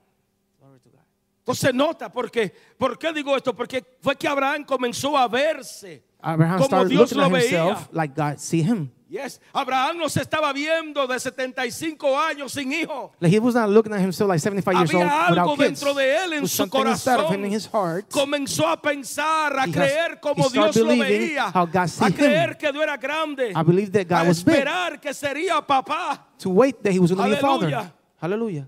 [1.45, 3.53] Entonces nota porque, ¿por qué digo esto?
[3.53, 7.85] Porque fue que Abraham comenzó a verse Abraham como Dios lo veía.
[7.91, 8.89] like God see him.
[9.09, 9.39] Yes.
[9.53, 13.11] Abraham no se estaba viendo de 75 años sin hijo.
[13.19, 15.79] Like he was not looking at himself like 75 years old Había algo kids.
[15.81, 17.45] dentro de él en su him corazón.
[17.45, 18.09] in his heart.
[18.09, 22.13] Comenzó a pensar, a He has- creer como Dios lo veía, how God a him.
[22.15, 24.55] creer que Dios era grande, I believe that God a was big.
[24.55, 26.25] esperar que sería papá.
[26.39, 27.91] To wait that he was going to be a father.
[28.19, 28.67] Hallelujah.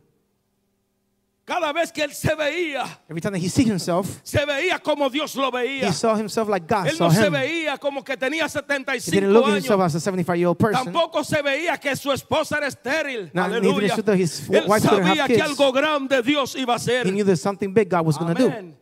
[1.46, 5.12] Cada vez que él se veía, Every time that he see himself, se veía como
[5.12, 5.88] Dios lo veía.
[5.88, 7.34] he saw himself like God Él saw no se him.
[7.34, 9.94] veía como que tenía He 75 didn't look at himself años.
[9.94, 10.86] as a 75 year old person.
[10.86, 13.30] Tampoco se veía que su esposa era estéril.
[13.32, 13.94] Neither Aleluya.
[13.96, 17.06] Él sabía que algo grande Dios iba a hacer.
[17.06, 18.76] He knew there's something big God was going to do.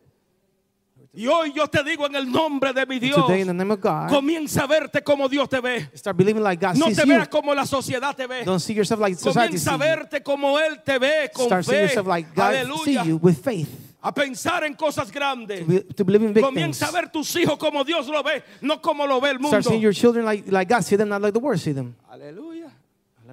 [1.16, 3.72] Y hoy yo te digo en el nombre de mi Dios, Today, in the name
[3.72, 5.88] of God, comienza a verte como Dios te ve.
[5.94, 7.08] start believing like God No sees te you.
[7.14, 8.44] veas como la sociedad te ve.
[8.44, 11.82] Don't see yourself like society Comienza a verte como Él te ve con Start fe.
[11.82, 12.52] yourself like God
[12.84, 13.68] see you with faith.
[14.02, 15.60] A pensar en cosas grandes.
[15.60, 16.52] To, be, to believe in big things.
[16.52, 19.60] Comienza a ver tus hijos como Dios lo ve, no como lo ve el mundo.
[19.60, 21.94] Start seeing your children like, like God see them, not like the world see them.
[22.10, 22.70] Aleluya.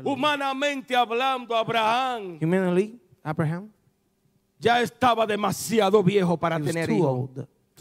[0.03, 3.69] Humanamente hablando, Abraham Humanly, Abraham,
[4.59, 7.29] ya estaba demasiado viejo para he tener hijos.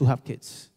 [0.01, 0.71] To have kids.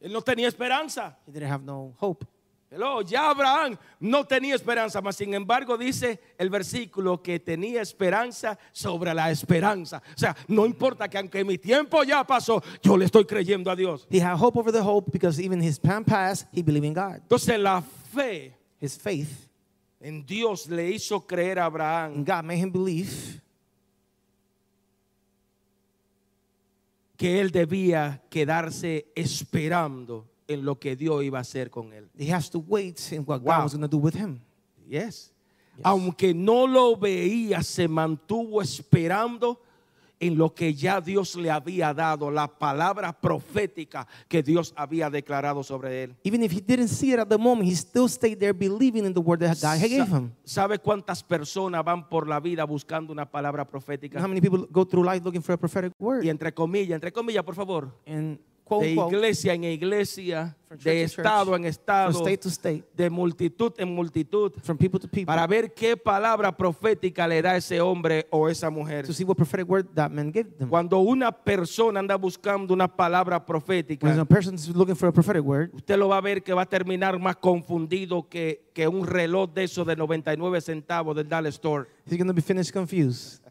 [0.00, 1.16] Él no tenía esperanza.
[1.26, 2.26] He didn't have no hope.
[2.70, 8.58] Hello, ya Abraham no tenía esperanza, mas sin embargo dice el versículo que tenía esperanza
[8.72, 10.02] sobre la esperanza.
[10.14, 13.76] O sea, no importa que aunque mi tiempo ya pasó, yo le estoy creyendo a
[13.76, 14.06] Dios.
[14.10, 17.20] He had hope over the hope because even his time passed, he believed in God.
[17.22, 19.48] Entonces la fe His faith
[20.00, 23.40] en Dios le hizo creer a Abraham God made him believe
[27.24, 32.10] que él debía quedarse esperando en lo que Dios iba a hacer con él.
[32.18, 33.56] he has to wait in what Wow.
[33.56, 34.42] God was going to do with him.
[34.86, 35.32] Yes.
[35.82, 39.58] Aunque no lo veía, se mantuvo esperando
[40.20, 45.62] en lo que ya Dios le había dado, la palabra profética que Dios había declarado
[45.62, 46.16] sobre él.
[46.24, 49.12] Even if he didn't see it at the moment, he still stayed there believing in
[49.12, 50.32] the word that God gave him.
[50.44, 54.20] ¿Sabe cuántas personas van por la vida buscando una palabra profética?
[54.20, 56.24] How many people go through life looking for a prophetic word?
[56.24, 57.92] Y entre comillas, entre comillas, por favor.
[58.06, 63.10] And quote, De iglesia en iglesia, de church, estado en estado, state to state, de
[63.10, 67.80] multitud en multitud, from people to people, para ver qué palabra profética le da ese
[67.80, 69.06] hombre o esa mujer.
[69.06, 70.68] to see what prophetic word that man gave them.
[70.68, 75.12] Cuando una persona anda buscando una palabra When profética, a person is looking for a
[75.12, 78.88] prophetic word, usted lo va a ver que va a terminar más confundido que, que
[78.88, 81.86] un reloj de esos de 99 centavos del Dollar Store.
[82.06, 83.43] he's going to be finished confused.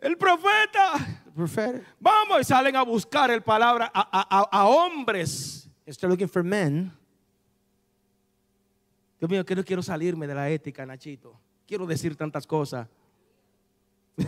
[0.00, 0.92] El profeta,
[1.24, 5.68] The prophetic vamos y salen a buscar el palabra a, a- a- a hombres.
[5.88, 6.92] start looking for men.
[9.18, 11.38] Dios mío, que no quiero salirme de la ética, Nachito.
[11.66, 12.88] Quiero decir tantas cosas.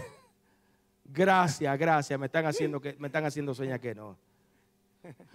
[1.04, 2.18] gracias, gracias.
[2.20, 4.16] Me están haciendo que me están haciendo señas que no.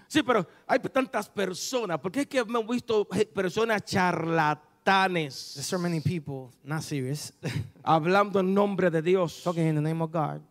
[0.08, 5.78] Sí, pero hay tantas personas, porque es que hemos visto eh, personas There's charlatanes so
[5.78, 7.34] many people not serious,
[7.86, 9.44] hablando en nombre de Dios.
[9.44, 10.42] talking in the name of God.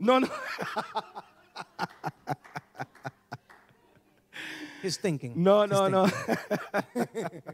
[0.00, 0.28] No, no.
[4.82, 5.34] He's thinking.
[5.36, 6.08] No, He's no, no.
[6.08, 7.42] thinking.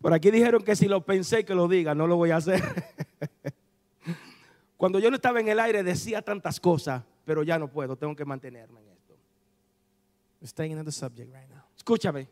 [0.00, 2.62] Por aquí dijeron que si lo pensé que lo diga, no lo voy a hacer.
[4.80, 8.16] Cuando yo no estaba en el aire decía tantas cosas, pero ya no puedo, tengo
[8.16, 9.14] que mantenerme en esto.
[10.40, 11.60] We're staying in the subject right now.
[11.76, 12.26] Escúchame,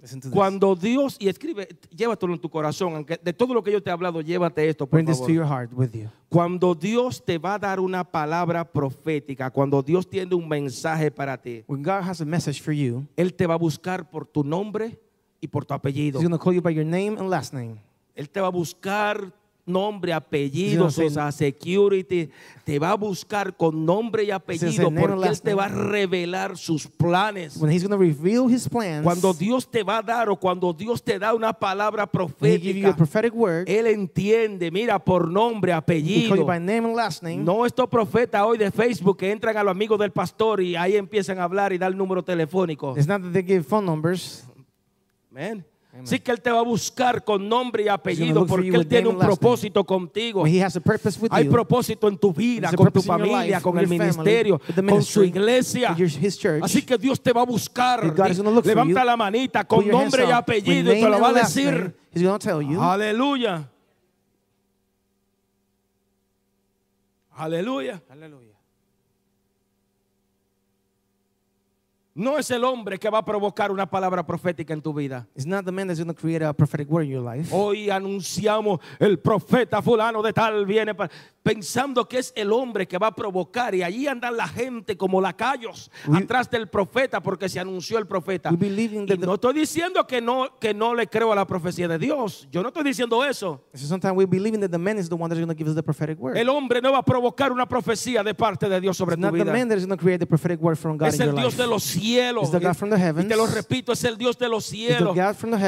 [0.00, 0.34] Listen to this.
[0.34, 3.90] cuando Dios, y escribe, llévatelo en tu corazón, aunque de todo lo que yo te
[3.90, 6.08] he hablado, llévate esto, por Bring this to your heart with you.
[6.28, 11.40] Cuando Dios te va a dar una palabra profética, cuando Dios tiene un mensaje para
[11.40, 14.42] ti, When God has a message for you, Él te va a buscar por tu
[14.42, 14.98] nombre
[15.40, 16.18] y por tu apellido.
[16.18, 17.80] He's going to call you by your name and last name.
[18.16, 19.32] Él te va a buscar
[19.68, 22.30] nombre, apellido, social security.
[22.64, 26.86] Te va a buscar con nombre y apellido porque Él te va a revelar sus
[26.86, 27.56] planes.
[27.56, 31.18] When He's reveal His plans, Cuando Dios te va a dar o cuando Dios te
[31.18, 36.44] da una palabra profética, prophetic word, Él entiende, mira, por nombre, apellido.
[36.44, 37.38] by name and last name.
[37.38, 40.96] No estos profetas hoy de Facebook que entran a los amigos del pastor y ahí
[40.96, 42.94] empiezan a hablar y dar el número telefónico.
[42.96, 44.44] It's not that they give phone numbers.
[45.30, 45.64] Amén.
[46.04, 49.18] Sí que Él te va a buscar con nombre y apellido porque Él tiene un
[49.18, 50.44] propósito contigo.
[51.30, 55.96] Hay propósito en tu vida, con tu familia, con el ministerio, con su iglesia.
[56.62, 58.00] Así que Dios te va a buscar.
[58.64, 61.96] Levanta la manita con nombre y apellido y te lo va a decir.
[62.62, 62.80] you.
[62.82, 63.68] Aleluya.
[67.36, 68.02] Aleluya.
[68.08, 68.54] Hallelujah.
[72.18, 75.28] No es el hombre que va a provocar una palabra profética en tu vida.
[75.36, 77.48] It's not the man that's going to create a prophetic word in your life.
[77.54, 81.12] Hoy anunciamos el profeta fulano de tal viene para-
[81.44, 85.20] pensando que es el hombre que va a provocar y allí andan la gente como
[85.20, 88.50] lacayos We- atrás del profeta porque se anunció el profeta.
[88.52, 91.98] Y the- no estoy diciendo que no que no le creo a la profecía de
[91.98, 92.48] Dios.
[92.50, 93.62] Yo no estoy diciendo eso.
[93.74, 95.68] So sometimes we believe in that the man is the one that's going to give
[95.68, 96.36] us the prophetic word.
[96.36, 99.26] El hombre no va a provocar una profecía de parte de Dios sobre It's tu
[99.26, 99.52] not the vida.
[99.52, 101.36] man that is going to create the prophetic word from God Es in el your
[101.36, 101.62] Dios life.
[101.62, 102.07] de los cielos.
[102.16, 103.26] It's the God from the heavens.
[103.26, 105.16] Y te lo repito, es el Dios de los cielos.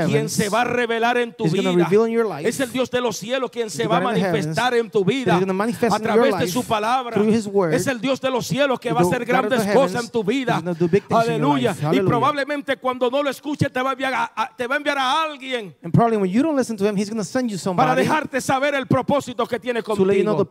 [0.06, 1.70] Quien se va a revelar en tu vida.
[1.70, 2.48] gonna reveal in your life.
[2.48, 5.98] Es el Dios de los cielos quien se va a manifestar en tu vida a
[5.98, 7.14] través de su palabra.
[7.14, 7.74] through his word.
[7.74, 10.62] Es el Dios de los cielos que va a hacer grandes cosas en tu vida.
[11.10, 11.76] Aleluya.
[11.92, 14.98] Y probablemente cuando no lo escuches te va a enviar a, te va a, enviar
[14.98, 17.58] a alguien And probably when you don't listen to him, he's going to send you
[17.74, 20.46] para dejarte saber el propósito que tiene contigo.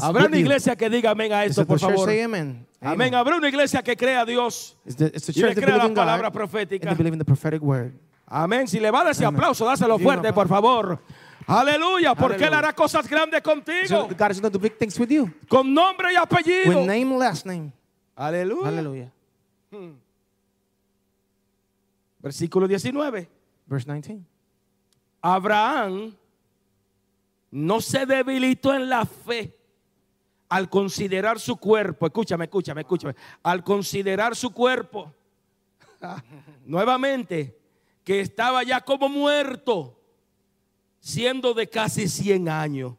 [0.00, 2.08] Habrá una iglesia que diga amén a esto, por favor.
[2.80, 3.14] Amén.
[3.14, 4.76] Habrá una iglesia que crea a Dios.
[4.86, 6.96] It's the, it's the Y le crea la palabra profética.
[8.26, 8.68] Amén.
[8.68, 11.02] Si le va a dar ese aplauso, dáselo fuerte, por favor.
[11.46, 12.58] Aleluya, porque Él Aleluya.
[12.58, 14.08] hará cosas grandes So contigo.
[14.16, 15.30] God is going to do big things with you.
[15.48, 16.80] Con nombre y apellido.
[16.80, 17.72] With name last name.
[18.16, 18.66] Aleluya.
[18.66, 19.12] Hallelujah.
[22.22, 23.28] Versículo 19.
[23.66, 24.24] Verse 19.
[25.22, 26.14] Abraham
[27.50, 29.59] no se debilitó en la fe
[30.50, 32.06] al considerar su cuerpo.
[32.06, 33.14] Escúchame, escúchame, escúchame.
[33.42, 35.14] Al considerar su cuerpo.
[36.66, 37.56] Nuevamente,
[38.04, 39.98] que estaba ya como muerto,
[40.98, 42.94] siendo de casi 100 años.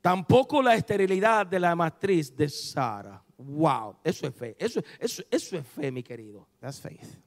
[0.00, 3.22] Tampoco la esterilidad de la matriz de Sara.
[3.36, 4.56] Wow, eso es fe.
[4.58, 6.46] Eso, eso, eso es fe, mi querido.
[6.60, 7.18] That's faith.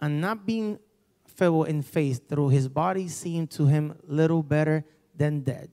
[0.00, 0.78] And not being
[1.26, 4.84] feeble in faith, through his body seemed to him little better
[5.16, 5.70] than dead.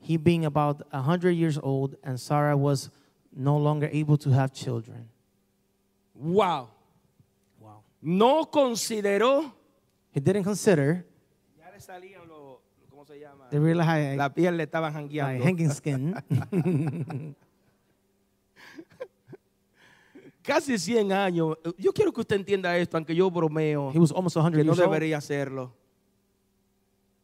[0.00, 2.90] He being about a hundred years old, and Sarah was
[3.34, 5.08] no longer able to have children.
[6.14, 6.68] Wow.
[7.60, 7.82] Wow.
[8.00, 9.52] No consideró.
[10.12, 11.04] He didn't consider
[11.58, 12.58] Ya le salían los.
[12.90, 13.46] ¿Cómo se llama?
[13.50, 15.44] the real high, La piel le estaban like jangueando.
[15.44, 16.14] hanging skin.
[20.42, 21.56] Casi 100 años.
[21.76, 23.90] Yo quiero que usted entienda esto, aunque yo bromeo.
[23.92, 24.88] he was almost 100 que no years old.
[24.88, 25.72] debería hacerlo.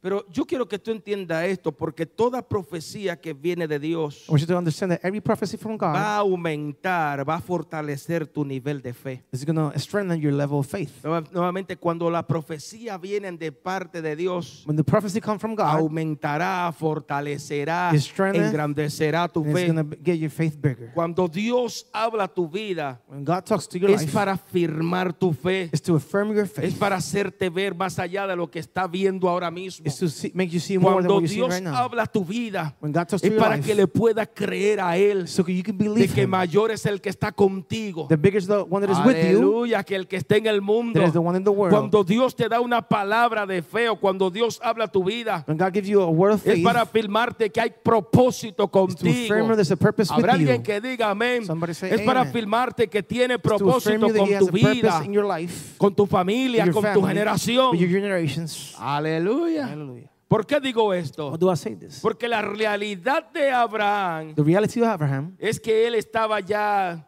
[0.03, 4.33] Pero yo quiero que tú entiendas esto, porque toda profecía que viene de Dios I
[4.33, 8.27] want you to understand that every prophecy from God va a aumentar, va a fortalecer
[8.27, 9.23] tu nivel de fe.
[9.33, 10.91] is going to strengthen your level of faith.
[11.05, 15.55] Nueva- Nuevamente, cuando la profecía viene de parte de Dios, When the prophecy comes from
[15.55, 17.93] God, aumentará, fortalecerá,
[18.35, 19.67] engrandecerá tu it's fe.
[19.73, 20.91] going to get your faith bigger.
[20.95, 25.33] Cuando Dios habla tu vida, When God talks to your es life, para afirmar tu
[25.33, 26.79] fe, it's to affirm your es faith.
[26.79, 29.92] para hacerte ver más allá de lo que está viendo ahora mismo.
[29.93, 31.75] See, make you see more than Cuando what you see Dios right now.
[31.75, 34.81] habla tu vida, When God talks to es your para life, que le pueda creer
[34.81, 36.31] a Él so you can de believe que Him.
[36.31, 38.07] mayor es el que está contigo.
[38.09, 40.47] The bigger is the one that is with you Aleluya, que el que está en
[40.47, 40.99] el mundo.
[40.99, 41.73] than is the one in the world.
[41.75, 45.57] Cuando Dios te da una palabra de fe o cuando Dios habla tu vida, When
[45.59, 49.11] God gives you a word of es faith, para afirmarte que hay propósito to contigo.
[49.25, 50.63] affirm that there's a purpose with Habrá alguien you.
[50.63, 51.45] que diga amén.
[51.47, 52.31] Somebody say Es para amen.
[52.31, 55.03] afirmarte que tiene It's to affirm propósito you that con has tu a purpose vida,
[55.05, 57.71] in your life, con tu familia, your con tu family, generación.
[57.73, 58.75] with your generations.
[58.79, 59.69] Aleluya.
[59.83, 60.11] Hallelujah.
[60.29, 61.31] ¿Por qué digo esto?
[61.31, 62.01] Why do I say this?
[62.01, 67.07] Porque la realidad de Abraham The reality of Abraham es que él estaba ya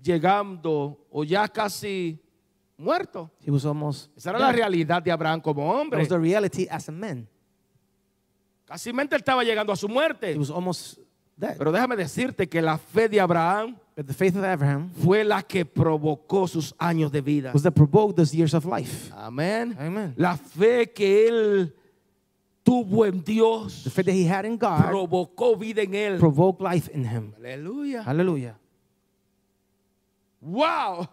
[0.00, 2.22] llegando o ya casi
[2.76, 3.30] muerto.
[3.44, 5.98] He was almost Esa era la realidad de Abraham como That hombre.
[5.98, 7.28] was the reality as a man.
[8.64, 10.32] Casi él estaba llegando a su muerte.
[10.32, 10.98] He was almost
[11.38, 15.42] Pero déjame decirte que la fe de Abraham But the faith of Abraham fue la
[15.42, 17.52] que provocó sus años de vida.
[17.52, 19.12] was that provoked those years of life.
[19.16, 19.76] Amén.
[19.78, 20.14] Amen.
[20.16, 21.74] La fe que él
[22.64, 26.18] tuvo en The Dios faith that he had in God provocó vida en él.
[26.18, 27.34] provoked life in him.
[27.38, 28.04] Aleluya.
[28.04, 28.56] Hallelujah.
[30.40, 31.08] Wow.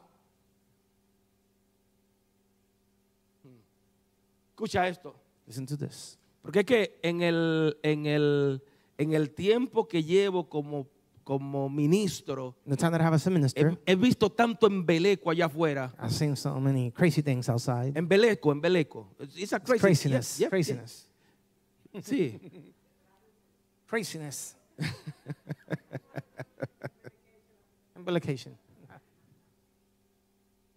[4.56, 5.16] Escucha esto.
[5.48, 6.18] Listen to this.
[6.42, 8.62] Porque es que en el, en el,
[8.98, 10.88] en el tiempo que llevo como,
[11.24, 14.68] como ministro, In the time that I have as a he, minister, he visto tanto
[14.68, 15.94] embeleco allá afuera.
[16.00, 17.98] I've seen so many crazy things outside.
[17.98, 19.08] Embeleco, embeleco.
[19.20, 20.40] It's a It's crazy, craziness.
[20.40, 21.08] yeah, yeah, craziness.
[21.94, 22.02] yeah.
[22.02, 22.40] Sí.
[23.88, 24.56] Craziness.
[27.96, 28.58] Implication.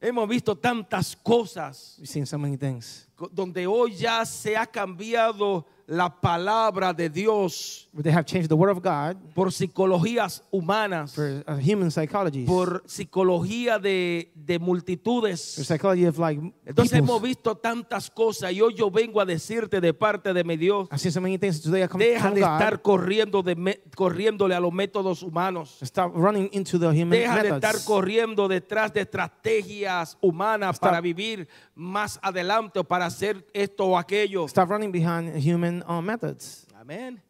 [0.00, 3.08] Hemos visto tantas cosas We've seen so many things.
[3.32, 8.70] donde hoy ya se ha cambiado la palabra de Dios they have changed the word
[8.70, 12.44] of God por psicologías humanas, for uh, human psychology.
[12.44, 15.40] por psicología de, de For multitudes.
[15.66, 19.94] psychology of like Entonces hemos visto tantas cosas y hoy yo vengo a decirte de
[19.94, 22.50] parte de mi Dios, I've seen so many things today I come deja de God.
[22.60, 25.78] estar corriendo de me- corriéndole a los métodos humanos.
[25.82, 27.84] Stop running into the human Deja de estar methods.
[27.86, 30.88] corriendo detrás de estrategias humanas Stop.
[30.90, 34.44] para vivir más adelante o para hacer esto o aquello.
[34.46, 36.66] Stop running behind human uh, methods.
[36.74, 37.20] Amén.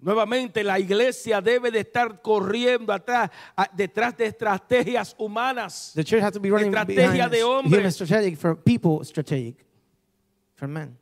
[0.00, 5.92] Nuevamente la iglesia debe de estar corriendo atrás, a- detrás de estrategias humanas.
[5.94, 7.94] The church has to be running Estrategia de human hombres.
[7.94, 9.64] strategic for people strategic
[10.56, 10.96] for men.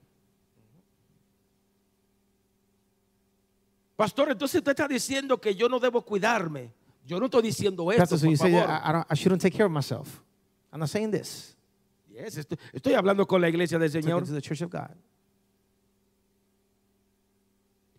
[3.97, 6.73] Pastor, entonces usted está diciendo que yo no debo cuidarme.
[7.05, 8.67] Yo no estoy diciendo esto, Pastor, so por favor.
[8.67, 10.23] that I, don't, I shouldn't take care of myself.
[10.73, 11.57] I'm not saying this.
[12.09, 14.27] Yes, estoy, estoy hablando con la iglesia del Talking Señor.
[14.27, 14.95] to the church of God.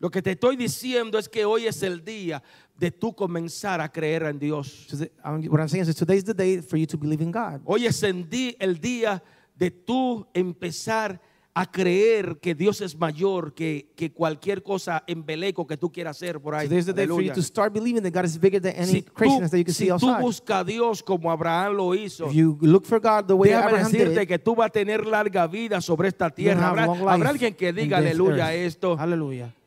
[0.03, 2.43] Lo que te estoy diciendo es que hoy es el día
[2.77, 4.85] de tú comenzar a creer en Dios.
[5.23, 7.61] What I'm saying is today's the day for you to believe in God.
[7.63, 9.23] Hoy es el día
[9.55, 11.21] de tú empezar
[11.53, 16.41] a creer que Dios es mayor que, que cualquier cosa embeleco que tú quieras hacer
[16.41, 16.67] por ahí.
[16.67, 19.01] Today's the day for you to start believing that God is bigger than any Si
[19.03, 22.25] tú, craziness that you can si see tú buscas a Dios como Abraham lo hizo,
[22.25, 24.69] If you look for God the way déjame Abraham decirte did, que tú vas a
[24.69, 26.71] tener larga vida sobre esta tierra.
[26.71, 28.67] Habrá, alguien que diga aleluya earth.
[28.67, 28.97] esto.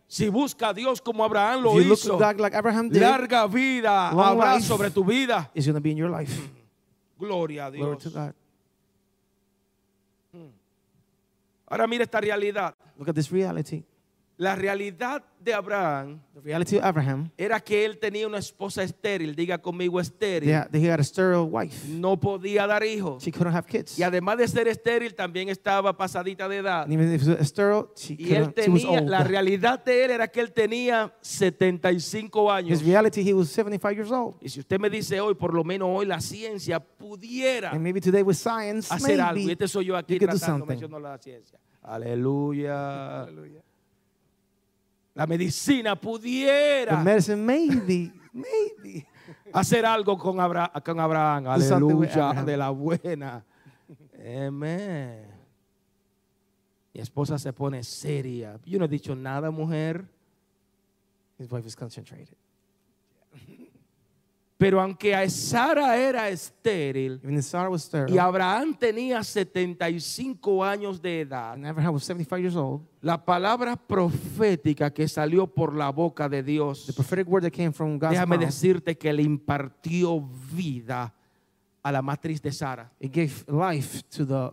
[0.08, 4.90] Si busca a Dios como Abraham lo hizo, like Abraham did, larga vida habrá sobre
[4.90, 5.50] tu vida.
[5.52, 6.32] is going to be in your life.
[7.18, 8.12] Gloria a Dios.
[8.12, 8.34] God.
[11.68, 12.74] Ahora mira esta realidad.
[12.96, 13.82] Look at this reality.
[14.38, 19.34] La realidad de Abraham The reality of Abraham, era que él tenía una esposa estéril,
[19.34, 20.46] diga conmigo estéril.
[20.46, 21.88] yeah, he had a sterile wife.
[21.88, 23.22] No podía dar hijos.
[23.22, 23.98] She couldn't have kids.
[23.98, 26.82] Y además de ser estéril, también estaba pasadita de edad.
[26.82, 29.08] And even if was sterile, she, Y él couldn't, she was tenía, old.
[29.08, 32.78] la realidad de él era que él tenía 75 años.
[32.80, 34.36] His reality, he was 75 years old.
[34.42, 38.02] Y si usted me dice hoy, por lo menos hoy la ciencia pudiera And maybe
[38.02, 39.40] today with science, hacer algo.
[39.40, 41.58] Y maybe este soy yo aquí tratando, menciono la ciencia.
[41.82, 43.22] Aleluya.
[45.16, 49.06] La medicina pudiera medicine, maybe, maybe.
[49.52, 51.46] hacer algo con, Abra- con Abraham.
[51.48, 52.44] Aleluya, Abraham.
[52.46, 53.44] de la buena.
[54.46, 55.24] Amén.
[56.92, 58.58] Mi esposa se pone seria.
[58.66, 60.04] Yo no he dicho nada, mujer.
[61.38, 62.36] His wife is concentrated.
[64.58, 71.66] Pero aunque Sara era estéril was y sterile, Abraham tenía 75 años de edad, and
[71.66, 76.86] Abraham was 75 years old, la palabra profética que salió por la boca de Dios,
[76.86, 81.12] the prophetic word that came from God's déjame mouth, decirte que le impartió vida
[81.82, 82.90] a la matriz de Sara.
[82.98, 84.52] it gave life to the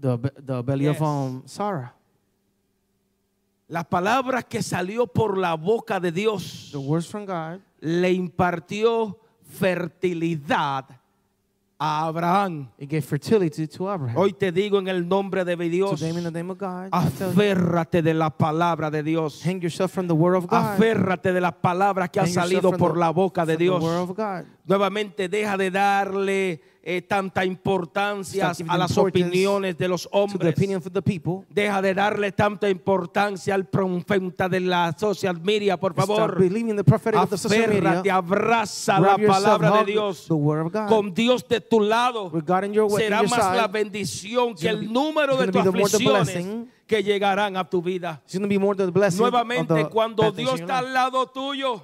[0.00, 0.96] the, the belly Yes.
[1.00, 1.94] of um, Sarah.
[3.68, 9.18] La palabra que salió por la boca de Dios The words from God le impartió
[9.48, 10.84] fertilidad
[11.80, 12.68] a Abraham.
[12.76, 14.16] it gave fertility to Abraham.
[14.16, 18.02] Hoy te digo en el nombre de Dios, Today, in the name of God, aférrate
[18.02, 19.40] de la palabra de Dios.
[19.44, 20.74] hang yourself from the word of God.
[20.76, 23.80] Aférrate de la palabra que ha Hang yourself salido por the- la boca de Dios.
[24.68, 30.54] Nuevamente deja de darle eh, tanta importancia a las opiniones de los hombres.
[31.50, 36.36] Deja de darle tanta importancia al profeta de la social media, por favor.
[37.70, 40.26] Aférrate, abraza la palabra de Dios.
[40.28, 40.88] the word of God.
[40.88, 42.30] Con Dios de tu lado,
[42.96, 46.46] será más la bendición que el número de tus aflicciones
[46.86, 48.22] que llegarán a tu vida.
[49.18, 51.82] Nuevamente, cuando Dios está al lado tuyo,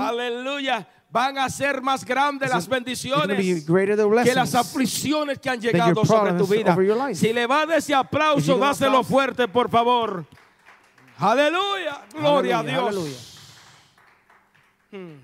[0.00, 6.32] aleluya, van a ser más grandes las bendiciones que las aflicciones que han llegado sobre
[6.32, 6.76] tu vida.
[7.14, 10.26] Si le va de ese aplauso, dáselo fuerte, por favor.
[11.16, 13.38] Aleluya, gloria a Dios.
[14.90, 15.20] Hmm.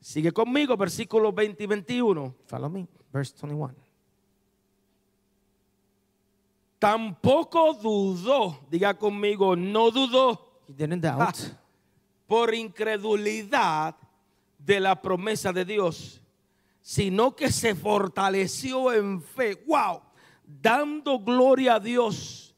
[0.00, 2.34] Sigue conmigo, versículos 20 y 21.
[2.46, 2.88] Follow me.
[3.12, 3.74] Verse 21.
[6.78, 11.36] Tampoco dudó, diga conmigo, no dudó He didn't doubt
[12.26, 13.94] por incredulidad
[14.64, 16.20] de la promesa de Dios,
[16.80, 19.62] sino que se fortaleció en fe.
[19.66, 20.00] Wow,
[20.44, 22.54] dando gloria a Dios,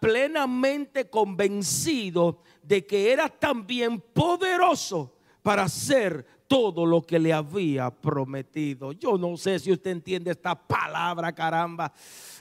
[0.00, 8.92] plenamente convencido de que era también poderoso para hacer todo lo que le había prometido.
[8.92, 11.92] Yo no sé si usted entiende esta palabra, caramba.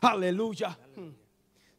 [0.01, 0.77] Aleluya.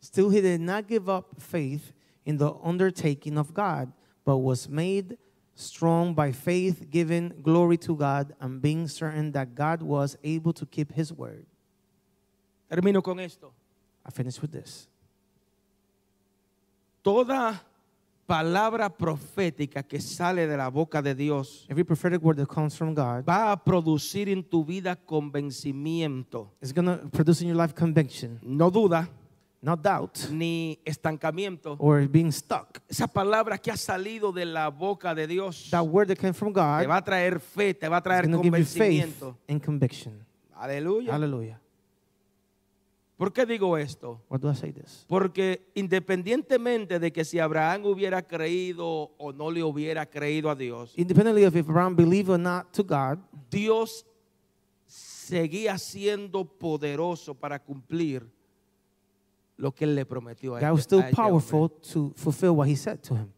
[0.00, 1.92] Still, he did not give up faith
[2.24, 3.92] in the undertaking of God,
[4.24, 5.18] but was made
[5.61, 10.66] strong by faith, giving glory to God, and being certain that God was able to
[10.66, 11.44] keep his word.
[12.70, 13.52] Termino con esto.
[14.04, 14.88] I finish with this.
[17.02, 17.61] Toda
[18.26, 22.94] palabra profética que sale de la boca de Dios Every prophetic word that comes from
[22.94, 27.74] God va a producir en tu vida convencimiento, is going to produce in your life
[27.74, 29.08] conviction, no duda
[29.62, 31.76] not doubt, ni estancamiento.
[31.78, 32.80] or being stuck.
[32.88, 36.52] Esa palabra que ha salido de la boca de Dios That word that came from
[36.52, 39.36] God te va a traer fe, te va a traer convencimiento.
[39.48, 40.24] and conviction.
[40.54, 41.12] Aleluya.
[41.12, 41.61] Hallelujah.
[43.16, 44.22] ¿Por qué digo esto?
[44.30, 45.04] Why do I say this?
[45.06, 50.94] Porque independientemente de que si Abraham hubiera creído o no le hubiera creído a Dios,
[50.96, 53.18] Independently of if Abraham believed or not to God,
[53.50, 54.06] Dios
[54.86, 58.26] seguía siendo poderoso para cumplir
[59.61, 62.50] lo que él le prometió a God este- was still a este powerful to fulfill
[62.50, 63.28] what he said to him.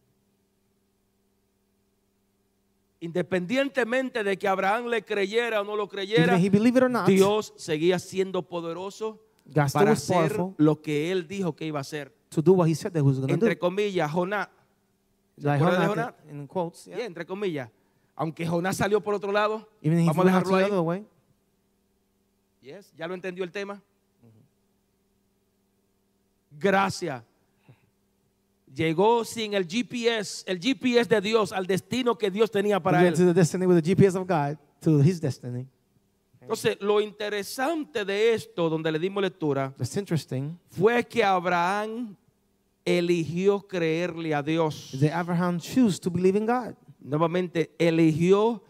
[3.00, 6.90] Independientemente de que Abraham le creyera o no lo creyera, if he believed it or
[6.90, 11.56] not, Dios seguía siendo poderoso God still para was hacer powerful lo que él dijo
[11.56, 12.14] que iba a hacer.
[12.30, 13.44] to do what he said that he was going to do.
[13.46, 14.48] Entre comillas, Jonás,
[15.36, 16.98] Like Jonah, in quotes, yeah.
[16.98, 17.68] yeah, entre comillas,
[18.14, 20.70] aunque Jonás salió por otro lado, Even vamos a dejarlo ahí.
[20.70, 21.06] way,
[22.60, 23.82] Yes, ¿Ya lo entendió el tema?
[26.58, 27.22] Gracias.
[28.74, 33.16] Llegó sin el GPS, el GPS de Dios al destino que Dios tenía para went
[33.16, 33.28] to él.
[33.28, 35.66] the destiny with the GPS of God to his destiny.
[36.40, 39.72] Entonces, lo interesante de esto, donde le dimos lectura,
[40.70, 42.16] fue que Abraham
[42.84, 44.92] eligió creerle a Dios.
[45.12, 46.74] Abraham chose to believe in God.
[47.00, 48.62] Nuevamente, eligió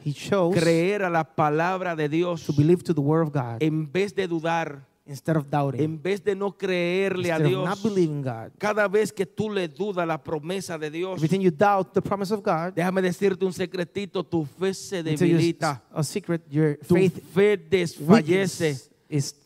[0.53, 4.14] creer a la palabra de Dios to believe to the word of God en vez
[4.14, 7.82] de dudar, instead of doubting, en vez de no creerle a instead of not Dios.
[7.82, 8.53] believing God.
[8.59, 12.03] Cada vez que tú le dudas la promesa de Dios, Every time you doubt the
[12.03, 16.94] promise of God, déjame decirte un secretito, tu fe se debilita, a secret, your tu
[16.94, 18.91] faith fe desfallece.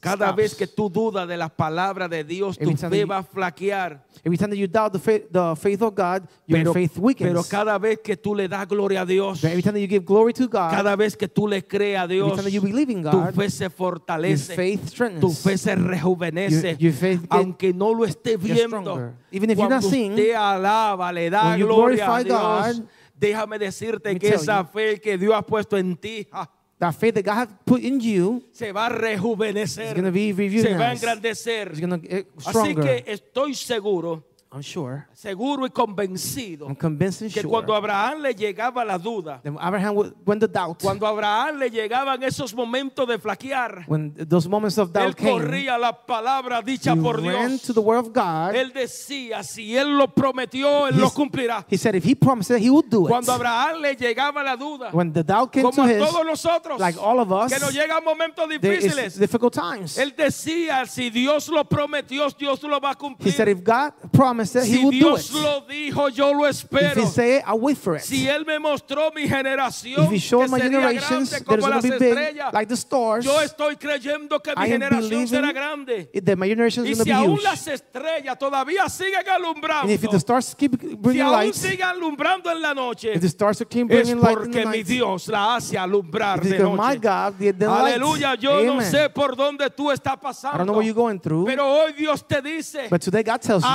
[0.00, 0.36] Cada stops.
[0.36, 4.04] vez que tú dudas de la palabra de Dios, tu Every fe va a flaquear.
[4.24, 7.28] Every time that you doubt the faith, the faith of God, your Pero, faith weakens.
[7.30, 9.88] pero cada vez que tú le das gloria a Dios, But every time that you
[9.88, 12.50] give glory to God, cada vez que tú le crees a every Dios, time that
[12.52, 15.20] you believe in tu God, fe se your fortalece, faith strengthens.
[15.20, 18.66] tu fe se rejuvenece, Your- your faith get- aunque no lo esté viendo.
[18.68, 19.14] stronger.
[19.32, 22.84] Even if you're not seeing, usted alaba, le da gloria a Dios, God,
[23.18, 24.68] déjame decirte que esa you.
[24.72, 28.42] fe que Dios ha puesto en ti ah, That faith that God put in you
[28.52, 31.70] se va a rejuvenecer, is going to be se va a engrandecer.
[31.70, 34.22] It's going to get Así que estoy seguro,
[34.53, 35.05] I'm sure.
[35.12, 37.74] seguro y convencido I'm convinced and que cuando.
[37.74, 42.22] Abraham le llegaba la duda, Then Abraham, would- when the doubt, cuando Abraham le llegaban
[42.22, 46.92] esos momentos de flaquear, when those moments of él doubt came, corría la palabra dicha
[46.94, 47.62] he por ran Dios.
[47.62, 48.55] to the word of God.
[48.55, 51.66] Él decía, si él lo prometió, él lo cumplirá.
[51.68, 53.36] He said if he promised it, he would do Cuando it.
[53.40, 56.97] Abraham le llegaba la duda, When the doubt came como to his, todos nosotros, like
[56.99, 59.99] all of us, que nos llegan momentos difíciles, difficult times.
[59.99, 63.49] él decía, si Dios lo prometió, Dios lo va a He said cumplir.
[63.49, 65.37] if God promised it, he Si do Dios it.
[65.37, 67.01] lo dijo, yo lo If espero.
[67.01, 68.03] he say it, I'll wait for it.
[68.03, 71.82] Si él me mostró mi generación, If he showed my generations that is going to
[71.82, 76.09] be big like the stars, yo estoy creyendo que mi I generación será grande.
[76.24, 77.43] that my generation is si aún huge.
[77.45, 81.82] las estrellas todavía siguen alumbrando, And if the stars keep si bringing aún light, siguen
[81.89, 85.76] alumbrando en la noche, if the stars keep es bringing light mi Dios la hace
[85.78, 86.97] alumbrar de my.
[86.97, 87.53] God the.
[87.66, 91.18] Aleluya, yo no sé por dónde tú estás I don't know pasando, what you're going
[91.20, 93.68] through, pero hoy Dios te dice, but today God tells you,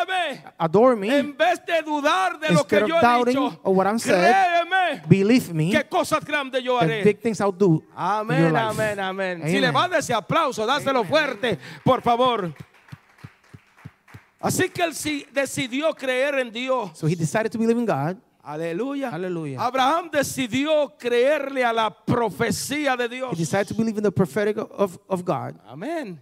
[0.00, 0.44] adórame.
[0.58, 3.76] adore me, En vez de dudar de lo que of yo he doubting dicho, of
[3.76, 7.02] what I'm said, créeme believe me, qué cosas grandes yo haré.
[7.04, 9.42] big things I'll do Amén, amén, amén.
[9.44, 9.60] Si Amen.
[9.60, 12.52] le van ese aplauso, dáselo fuerte, por favor.
[14.40, 16.92] Así que él sí decidió creer en Dios.
[16.96, 18.16] So he decided to believe in God.
[18.40, 19.10] Aleluya.
[19.10, 19.60] Aleluya.
[19.60, 23.32] Abraham decidió creerle a la profecía de Dios.
[23.32, 25.56] He decided to believe in the prophetic of, of God.
[25.66, 26.20] Amén.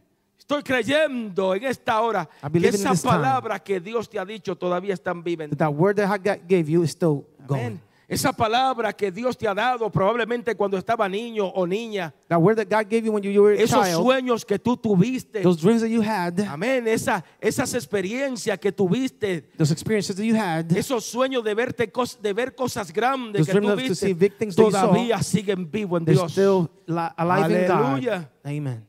[0.49, 4.95] Estoy creyendo en esta hora que in esa palabra que Dios te ha dicho todavía
[4.95, 7.81] están viva en That word that God gave you is still going.
[8.09, 12.15] Esa palabra que Dios te ha dado probablemente cuando estaba niño o niña.
[12.29, 14.77] That word that God gave you when you were a Esos child, sueños que tú
[14.77, 15.43] tuviste.
[15.43, 16.87] those dreams that you had, Amén.
[16.87, 19.49] Esa, esas experiencias que tuviste.
[19.59, 21.91] those experiences that you had, Esos sueños de, verte,
[22.23, 24.21] de ver cosas grandes Those que dreams tú of to see viste.
[24.21, 26.31] big things that you saw, Todavía siguen vivos en Dios.
[26.31, 28.19] still li- alive in Aleluya.
[28.45, 28.49] God.
[28.53, 28.86] Amen.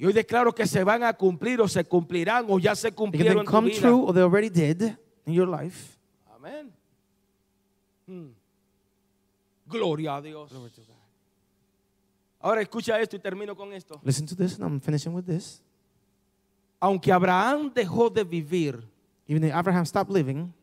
[0.00, 2.96] Y hoy declaro que se van a cumplir o se cumplirán o ya se They
[2.96, 3.80] cumplieron en tu come vida.
[3.80, 4.96] true or they already did
[5.26, 5.96] in your life.
[6.36, 6.72] Amén.
[8.06, 8.28] Hmm.
[9.66, 10.52] Gloria a Dios.
[12.40, 14.00] Ahora escucha esto y termino con esto.
[14.04, 15.60] Listen to this, and I'm finishing with this.
[16.80, 18.84] Aunque Abraham dejó de vivir,
[19.26, 20.54] Even if Abraham stopped living,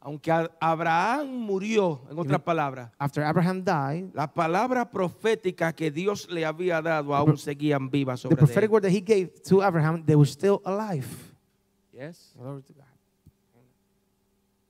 [0.00, 6.44] aunque Abraham murió, en otras palabras, after Abraham died, la palabra profética que Dios le
[6.46, 8.70] había dado aún seguían vivas the sobre prophetic él.
[8.70, 11.06] word that he gave to Abraham, they were still alive.
[11.92, 12.32] Yes.
[12.34, 12.84] Glory to God.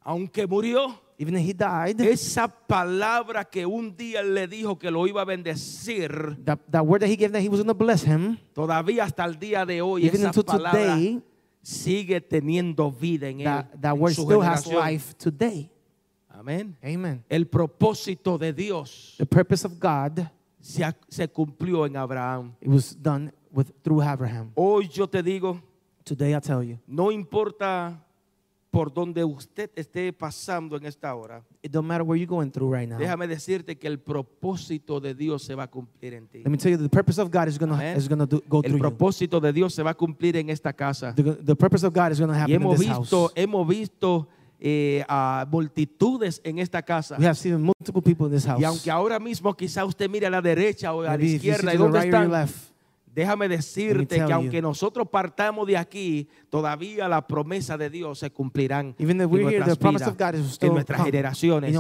[0.03, 5.07] Aunque murió, Even he died, esa palabra que un día él le dijo que lo
[5.07, 8.03] iba a bendecir, that, that word that he gave that he was going to bless
[8.03, 11.23] him, todavía hasta el día de hoy, even esa palabra today,
[11.63, 13.45] sigue teniendo vida en él.
[13.45, 15.71] that, that word su still has life today.
[16.29, 16.77] Amén.
[16.83, 17.23] Amen.
[17.29, 20.27] El propósito de Dios The purpose of God,
[20.61, 22.55] se, se cumplió en Abraham.
[22.61, 24.53] it was done with through Abraham.
[24.55, 25.61] Hoy yo te digo,
[26.05, 28.01] Today I tell you, no importa
[28.71, 32.73] por donde usted esté pasando en esta hora, it don't matter where you're going through
[32.73, 32.99] right now.
[32.99, 36.39] déjame decirte que el propósito de Dios se va a cumplir en ti.
[36.45, 39.41] Let me tell you, the purpose of God is gonna do, go El through propósito
[39.41, 41.15] de Dios se va a cumplir en esta casa.
[41.15, 43.33] The, the purpose of God is gonna Y happen in hemos this visto, house.
[43.35, 44.29] hemos visto
[44.61, 47.17] eh, a multitudes en esta casa.
[47.19, 48.61] We have seen multiple people in this house.
[48.61, 51.73] Y aunque ahora mismo quizá usted mire a la derecha o a la Maybe izquierda,
[51.73, 52.49] to ¿y dónde right están?
[53.13, 54.33] Déjame decirte que you.
[54.33, 59.79] aunque nosotros partamos de aquí, todavía la promesa de Dios se cumplirán en here, nuestras
[59.79, 61.75] vidas, en nuestras generaciones.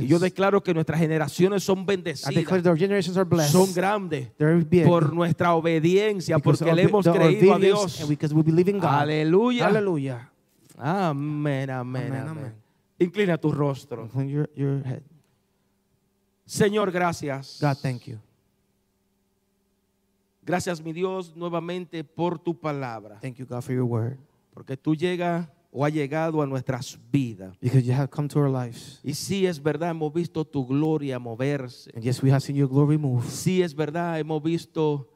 [0.00, 3.52] Y yo declaro que nuestras generaciones son bendecidas, blessed.
[3.52, 4.30] son grandes
[4.68, 4.84] big.
[4.84, 8.00] por nuestra obediencia, porque le hemos creído a Dios.
[8.00, 8.88] and because we believe in God.
[8.88, 9.66] Aleluya.
[9.66, 10.30] Hallelujah.
[10.78, 12.54] Amén, amén, Amén.
[12.98, 14.08] Inclina tu rostro.
[14.14, 15.02] Your, your head.
[16.46, 17.58] Señor, gracias.
[17.60, 18.18] God, thank you.
[20.44, 23.20] Gracias, mi Dios, nuevamente por tu palabra.
[23.20, 24.18] Thank you, God, for your word.
[24.52, 27.56] Porque tú llegas o has llegado a nuestras vidas.
[27.60, 29.00] Because you have come to our lives.
[29.02, 31.90] Y sí es verdad, hemos visto tu gloria moverse.
[31.94, 33.24] And yes, we have seen your glory move.
[33.28, 35.08] Sí es verdad, hemos visto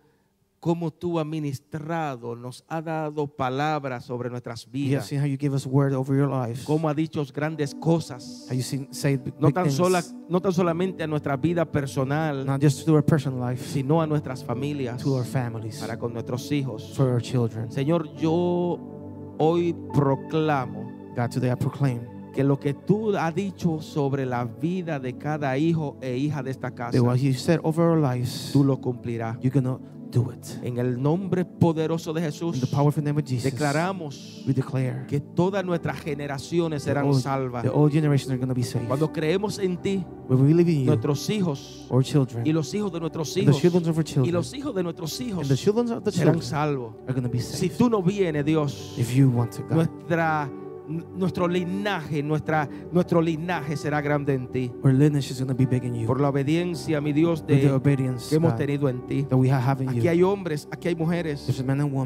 [0.66, 5.08] cómo tú has ministrado, nos ha dado palabras sobre nuestras vidas.
[5.12, 6.64] how you give us word over your lives.
[6.64, 8.48] Cómo ha dicho grandes cosas.
[8.50, 12.44] How you seen, say big, No tan, sola, no tan solamente a nuestra vida personal,
[12.44, 16.12] Not just to our personal life, sino a nuestras familias, to our families, para con
[16.12, 16.96] nuestros hijos.
[16.96, 17.70] for our children.
[17.70, 18.80] Señor, yo
[19.38, 22.00] hoy proclamo God, today I proclaim
[22.34, 26.50] que lo que tú has dicho sobre la vida de cada hijo e hija de
[26.50, 29.38] esta casa, that what you said over our lives, tú lo cumplirás.
[29.40, 29.52] you're
[30.10, 30.44] do it.
[30.62, 35.20] En el nombre poderoso de Jesús, the powerful name of Jesus, declaramos we declare que
[35.20, 37.62] todas nuestras generaciones the serán old, salvas.
[37.62, 38.86] the old generation are going to be saved.
[38.88, 42.72] Cuando creemos en ti, When we believe in you, nuestros hijos our children, y los
[42.74, 45.20] hijos de nuestros and the hijos children of our y children, los hijos de nuestros
[45.20, 46.94] hijos the of the serán salvos.
[47.06, 47.78] are going to be Si saved.
[47.78, 49.72] tú no vienes, Dios, If you want to, God.
[49.72, 50.50] nuestra,
[50.88, 54.70] nuestro linaje, nuestra, nuestro linaje será grande en ti.
[54.82, 56.06] Our lineage is going to be big in you.
[56.06, 59.24] Por la obediencia, mi Dios, de, obedience que hemos tenido en ti.
[59.24, 60.10] that we have in Aquí you.
[60.10, 61.46] hay hombres, aquí hay mujeres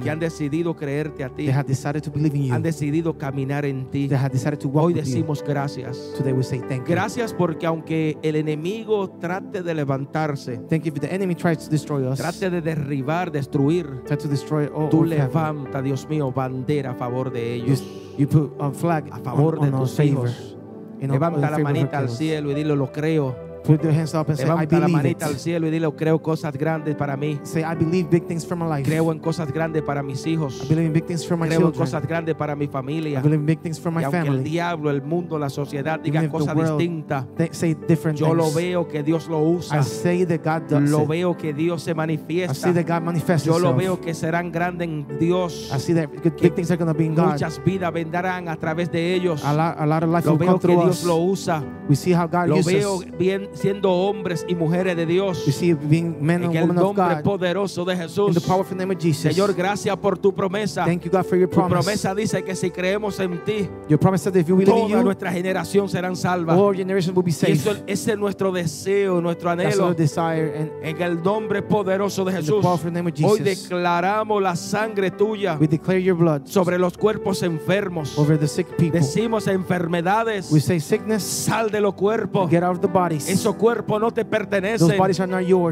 [0.02, 2.54] que han decidido creerte a ti, they have decided to believe in you.
[2.54, 4.08] han decidido caminar en ti.
[4.08, 5.00] They have decided to walk Hoy you.
[5.00, 5.98] decimos gracias.
[6.16, 6.94] Today we say thank you.
[6.94, 11.70] Gracias porque aunque el enemigo trate de levantarse, Thank you if the enemy tries to
[11.70, 16.92] destroy us, trate de derribar, destruir, try to destroy all tú levanta, Dios mío, bandera
[16.92, 20.28] a favor de ellos, you put a flag a favor on, de tus favor.
[20.28, 20.56] hijos.
[21.00, 23.49] Levanta la manita al cielo y dile, lo creo.
[23.64, 25.38] Put your hands up and say, I Levanta la believe manita al it.
[25.38, 27.38] cielo y dile, creo cosas grandes para mí.
[27.42, 28.82] Say, I believe big things for my life.
[28.88, 30.62] Creo en cosas grandes para mis hijos.
[30.64, 33.20] I believe in big things for my Creo en cosas grandes para mi I familia.
[33.20, 34.42] believe in big things for my Y aunque el family.
[34.50, 38.34] diablo, el mundo, la sociedad diga Even if the cosas distintas, They say different yo
[38.34, 38.54] lo things.
[38.56, 39.78] veo que Dios lo usa.
[39.78, 41.08] I say that God does Lo it.
[41.08, 42.72] veo que Dios se I see manifiesta.
[42.72, 45.70] that God manifests Yo lo veo que serán grandes en Dios.
[45.74, 46.08] I see that
[46.40, 47.32] big things are going to be in God.
[47.32, 49.44] Muchas vidas vendrán a través de ellos.
[49.44, 51.04] A lot, a lot of life Lo will veo come que Dios us.
[51.04, 51.62] lo usa.
[51.88, 55.44] We see how God Lo uses veo bien siendo hombres y mujeres de Dios.
[55.46, 57.22] We see being men En and el women of nombre God.
[57.22, 58.34] poderoso de In Jesús.
[58.34, 59.34] the powerful name of Jesus.
[59.34, 60.84] Señor, gracias por tu promesa.
[60.84, 61.74] Thank you, God, for your Tu promise.
[61.82, 64.98] promesa dice que si creemos en ti, Your promise that if you believe in toda
[64.98, 66.56] you, nuestra generación serán salvas.
[66.56, 67.52] all generations will be Y saved.
[67.56, 69.94] eso, ese es nuestro deseo, nuestro That's anhelo.
[69.94, 70.56] desire.
[70.56, 72.62] And En el nombre poderoso de in the Jesús.
[72.62, 76.96] powerful name of Hoy Jesus, declaramos la sangre tuya we declare your blood sobre los
[76.96, 78.16] cuerpos enfermos.
[78.18, 79.00] over the sick people.
[79.00, 82.48] Decimos enfermedades, We say sickness, sal de los cuerpos.
[82.50, 83.28] get out of the bodies.
[83.40, 84.88] Esos cuerpos no te pertenecen.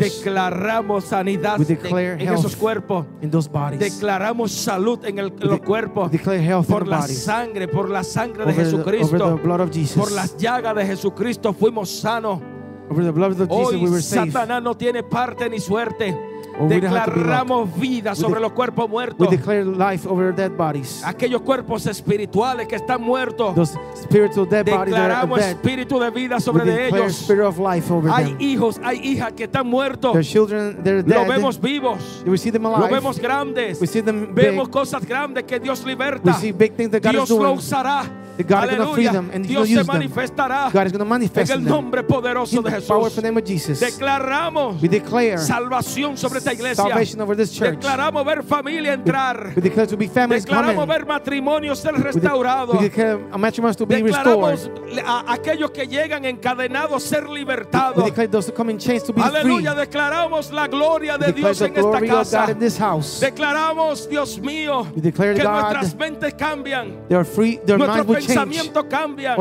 [0.04, 1.56] Declaramos sanidad
[2.14, 3.06] en esos cuerpos.
[3.78, 6.10] Declaramos salud en, el- los cuerpos.
[6.66, 9.16] Por la sangre, por la sangre de Jesucristo.
[10.00, 12.40] Por las llagas de Jesucristo fuimos sanos.
[13.50, 13.74] Hoy.
[14.32, 16.16] Satanás no tiene parte ni suerte.
[16.66, 19.30] Declaramos vida sobre los cuerpos muertos.
[19.30, 21.02] declare life over dead bodies.
[21.04, 23.54] Aquellos cuerpos espirituales que están muertos.
[23.54, 23.78] Those
[24.10, 25.50] dead Declaramos dead.
[25.50, 27.12] espíritu de vida sobre de ellos.
[27.22, 28.40] spirit of life over Hay them.
[28.40, 30.12] hijos, hay hijas que están muertos.
[30.12, 31.28] Their children, they're Lo dead.
[31.28, 32.24] vemos vivos.
[32.26, 32.92] we see them Lo alive.
[32.92, 33.80] vemos grandes.
[33.80, 34.46] we see them big.
[34.46, 36.32] Vemos cosas grandes que Dios We liberta.
[36.34, 38.02] see big things that God Dios lo usará.
[38.38, 39.12] That God is gonna free Aleluya.
[39.12, 39.96] them and He's Dios se use them.
[39.96, 42.86] manifestará God is going to manifest en el nombre poderoso de Jesús.
[42.88, 43.80] powerful name of Jesus.
[43.80, 46.76] Declaramos We declare salvación sobre esta iglesia.
[46.84, 47.76] salvation over this church.
[47.80, 49.52] Declaramos ver familia entrar.
[49.56, 50.88] We declare to be Declaramos coming.
[50.88, 52.76] ver matrimonios ser restaurados.
[52.76, 54.98] we declare a matrimony to be Declaramos restored.
[55.04, 58.04] a aquellos que llegan encadenados ser We libertados.
[59.18, 62.50] Aleluya, declaramos la gloria de Dios en esta casa.
[62.50, 63.20] in this house.
[63.20, 67.58] Declaramos, Dios mío, We declare que God nuestras mentes cambian, They are free.
[67.66, 67.78] Their.
[68.34, 69.36] Pensamiento cambia.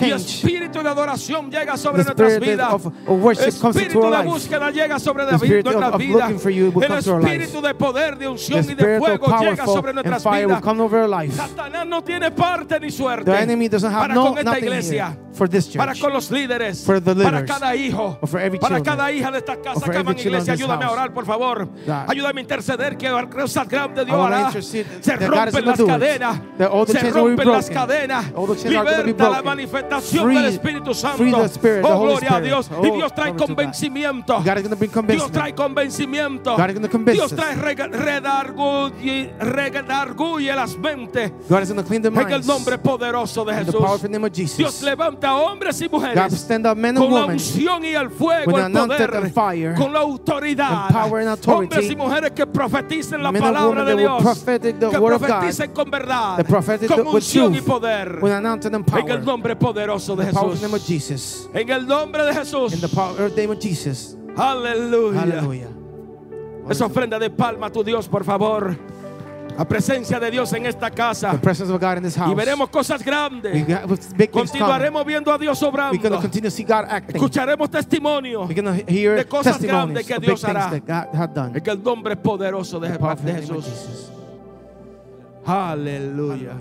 [0.00, 2.74] Y espíritu de adoración llega sobre nuestras vidas.
[2.74, 6.30] into Espíritu de búsqueda llega sobre nuestras vidas.
[6.46, 10.62] El espíritu de poder, de unción y de fuego llega sobre nuestras vidas.
[11.34, 15.18] Satanás no tiene parte ni suerte para con esta iglesia.
[15.34, 15.76] For this church.
[15.78, 17.50] Para con los líderes, For the para leaders.
[17.50, 18.96] cada hijo, Or for every para children.
[18.96, 20.52] cada hija de esta casa for que children iglesia.
[20.54, 21.66] Ayúdame a orar, por favor.
[21.86, 21.92] God.
[22.08, 24.52] Ayúdame a interceder que cosas grandes Dios hará.
[24.52, 26.40] Se rompen las cadenas.
[26.86, 28.24] Se rompen las cadenas.
[28.64, 31.44] Liberta la manifestación Free- del Espíritu Santo.
[31.44, 32.40] Spirit, oh, gloria a.
[32.40, 32.70] Dios.
[32.76, 34.42] Oh, y Dios trae convencimiento.
[35.06, 36.56] Dios trae convencimiento.
[37.06, 37.54] Dios trae
[37.86, 41.32] redarguye, redarguye las mentes.
[41.50, 43.74] En el nombre poderoso de Jesús.
[43.74, 44.82] Dios Jesus.
[45.24, 46.46] Levanta hombres y mujeres
[46.96, 50.90] con la unción y el fuego, el poder, fire, con la autoridad.
[51.46, 56.46] Hombres y mujeres que profeticen la palabra de Dios, que profeticen con verdad,
[56.88, 58.18] con unción y poder.
[58.22, 61.48] En el nombre poderoso de Jesús.
[61.54, 62.74] En el nombre de Jesús.
[64.36, 65.20] Aleluya.
[65.20, 65.68] Hallelujah.
[66.68, 68.76] Esa ofrenda de palma a tu Dios, por favor.
[69.56, 71.30] La presencia de Dios en esta casa.
[71.30, 72.32] The presence of God in this house.
[72.32, 73.52] Y veremos cosas grandes.
[74.16, 74.30] big.
[74.30, 76.20] Continuaremos viendo a Dios We're obrando.
[76.20, 77.16] continue to see God acting.
[77.16, 78.46] Escucharemos testimonio.
[78.46, 80.72] We're going to hear de cosas grandes que Dios hará.
[81.54, 84.10] En el nombre poderoso de, In de Jesús.
[85.46, 86.56] Aleluya.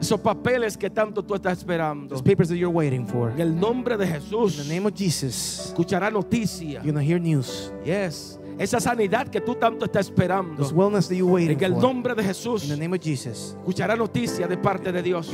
[0.00, 2.14] Esos papeles que tanto tú estás esperando.
[2.14, 3.30] Those papers that you're waiting for.
[3.30, 4.56] En el nombre de In Jesús.
[4.58, 6.82] the name of Jesus, Escuchará noticia.
[6.84, 7.72] you're to hear news.
[7.84, 8.38] Yes.
[8.58, 10.62] Esa sanidad que tú tanto estás esperando.
[10.62, 12.70] En el nombre de Jesús.
[12.70, 15.30] Escuchará noticia de parte de Dios.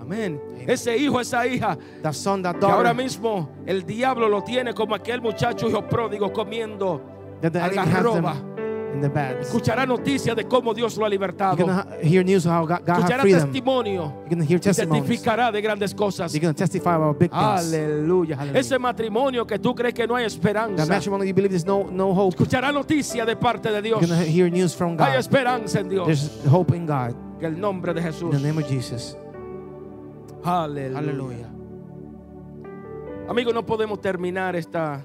[0.00, 0.40] Amén.
[0.66, 4.94] Ese hijo, esa hija, That son, that que ahora mismo el diablo lo tiene como
[4.94, 7.02] aquel muchacho hijo pródigo comiendo
[7.42, 8.36] algarroba.
[8.96, 9.40] In the.
[9.40, 11.56] Escuchará noticias de cómo Dios lo ha You're libertado.
[11.56, 14.12] gonna hear news of how God, God has Escuchará testimonio.
[14.12, 15.04] You're gonna hear Y testimonies.
[15.04, 16.32] testificará de grandes cosas.
[16.32, 17.42] You're gonna testify about big things.
[17.42, 18.36] Aleluya.
[18.38, 18.58] Aleluya.
[18.60, 20.86] Ese matrimonio que tú crees que no hay That esperanza.
[20.86, 22.36] matrimony you believe there's no no hope.
[22.36, 24.00] Escuchará noticia de parte de Dios.
[24.00, 25.18] You're gonna hear news from Hay God.
[25.20, 26.06] esperanza en Dios.
[26.06, 27.14] There's hope in God.
[27.38, 28.30] Que el nombre de In Jesús.
[28.32, 29.16] the name of Jesus.
[30.42, 30.96] Aleluya.
[30.96, 31.48] Hallelujah.
[33.28, 35.04] Amigos, no podemos terminar esta,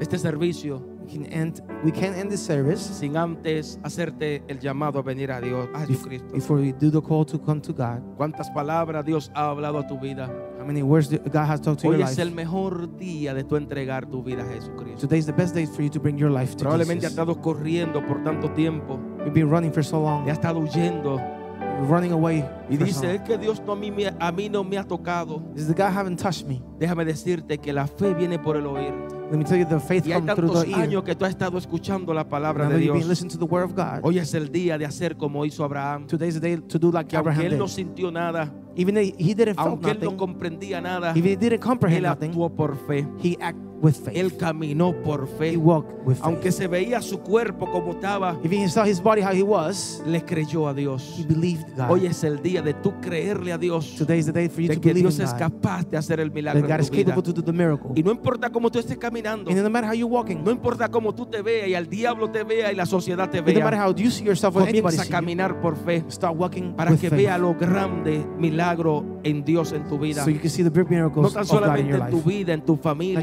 [0.00, 1.60] este servicio can end.
[1.84, 5.80] We can end this service sin antes hacerte el llamado a venir a Dios, a
[5.86, 6.32] Jesucristo.
[6.32, 8.00] before we do the call to come to God.
[8.16, 10.28] ¿Cuántas palabras Dios ha hablado a tu vida?
[10.58, 12.12] How many words God has talked to your Hoy life?
[12.12, 15.00] es el mejor día de tu entregar tu vida a Jesucristo.
[15.00, 17.18] Today is the best day for you to bring your life to Probablemente has Jesus.
[17.18, 20.24] estado corriendo por tanto tiempo, You've been running for so long.
[20.26, 21.20] ya has estado huyendo
[21.88, 22.44] running away.
[22.68, 25.42] y dice, es que Dios no a mí, a mí no me ha tocado.
[25.56, 26.62] Is the God haven't touched me.
[26.78, 28.92] Déjame decirte que la fe viene por el oír.
[29.30, 30.80] Let me tell you, the faith Y hay comes through tantos the ear.
[30.80, 33.08] años que tú has estado escuchando la palabra Now de that you've been Dios.
[33.08, 34.00] listening to the word of God.
[34.02, 36.06] Hoy es el día de hacer como hizo Abraham.
[36.08, 38.94] Today is the day to do like Que aunque Abraham él no sintió nada, Even
[38.96, 42.10] though he didn't feel aunque él no nothing, comprendía nada, if he didn't comprehend él
[42.10, 43.06] nothing, actuó por fe.
[43.22, 44.16] he acted with faith.
[44.16, 45.56] Él caminó por He fe.
[45.56, 46.24] walked with faith.
[46.24, 50.22] Aunque se veía su cuerpo como estaba, he saw his body how he was, le
[50.24, 51.24] creyó a he Dios.
[51.28, 51.90] believed God.
[51.90, 53.94] Hoy es el día de tú creerle a Dios.
[53.96, 56.20] Today is the day for you De to que believe Dios es capaz de hacer
[56.20, 57.14] el milagro en is tu vida.
[57.14, 57.90] to do the miracle.
[57.94, 59.50] Y no importa cómo tú estés caminando.
[59.50, 62.30] And no matter how you're walking, No importa cómo tú te veas y al diablo
[62.30, 63.86] te vea y la sociedad te no matter vea.
[63.86, 67.12] how you see yourself Comienza a you, caminar por fe start walking para que faith.
[67.20, 70.24] vea lo grande milagro en Dios en tu vida.
[70.24, 72.10] So you can see the big No miracles tan of God in solamente your en
[72.10, 73.20] tu vida, en tu familia,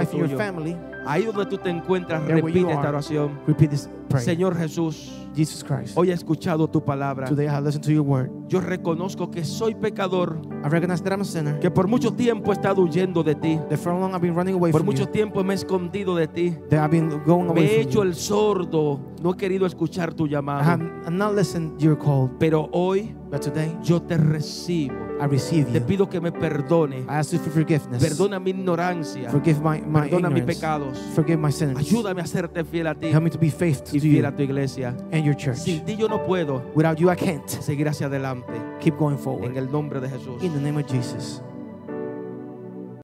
[0.00, 0.76] Life, in your family.
[1.06, 3.40] Ahí donde tú te encuentras, repite esta oración.
[3.46, 4.24] Repeat this prayer.
[4.24, 5.96] Señor Jesús, Jesus Christ.
[5.96, 7.26] hoy he escuchado tu palabra.
[7.28, 8.30] Today I have listened to your word.
[8.48, 11.58] Yo reconozco que soy pecador, I recognize that I'm a sinner.
[11.60, 13.58] que por mucho tiempo he estado huyendo de ti.
[13.68, 15.12] That for long I've been running away Por from mucho you.
[15.12, 16.50] tiempo me he escondido de ti.
[16.68, 18.08] That I've been going Me away he from hecho you.
[18.10, 22.30] el sordo, no he querido escuchar tu I have not listened to your call.
[22.38, 24.94] Pero hoy But today yo te recibo.
[25.20, 25.86] I receive Te you.
[25.86, 27.00] pido que me perdone.
[27.08, 28.02] I ask you for forgiveness.
[28.02, 29.30] Perdona mi ignorancia.
[29.30, 30.98] Forgive my, my Perdona mis pecados.
[31.14, 31.76] Forgive my sins.
[31.78, 34.26] Ayúdame a serte fiel a ti Help me to be faithful y to fiel you
[34.26, 34.96] a tu iglesia.
[35.12, 35.58] and your church.
[35.58, 38.52] Sin ti yo no puedo Without you, I can't seguir hacia adelante.
[38.80, 39.56] keep going En forward.
[39.56, 40.42] el nombre de Jesús.
[40.42, 41.42] In the name of Jesus.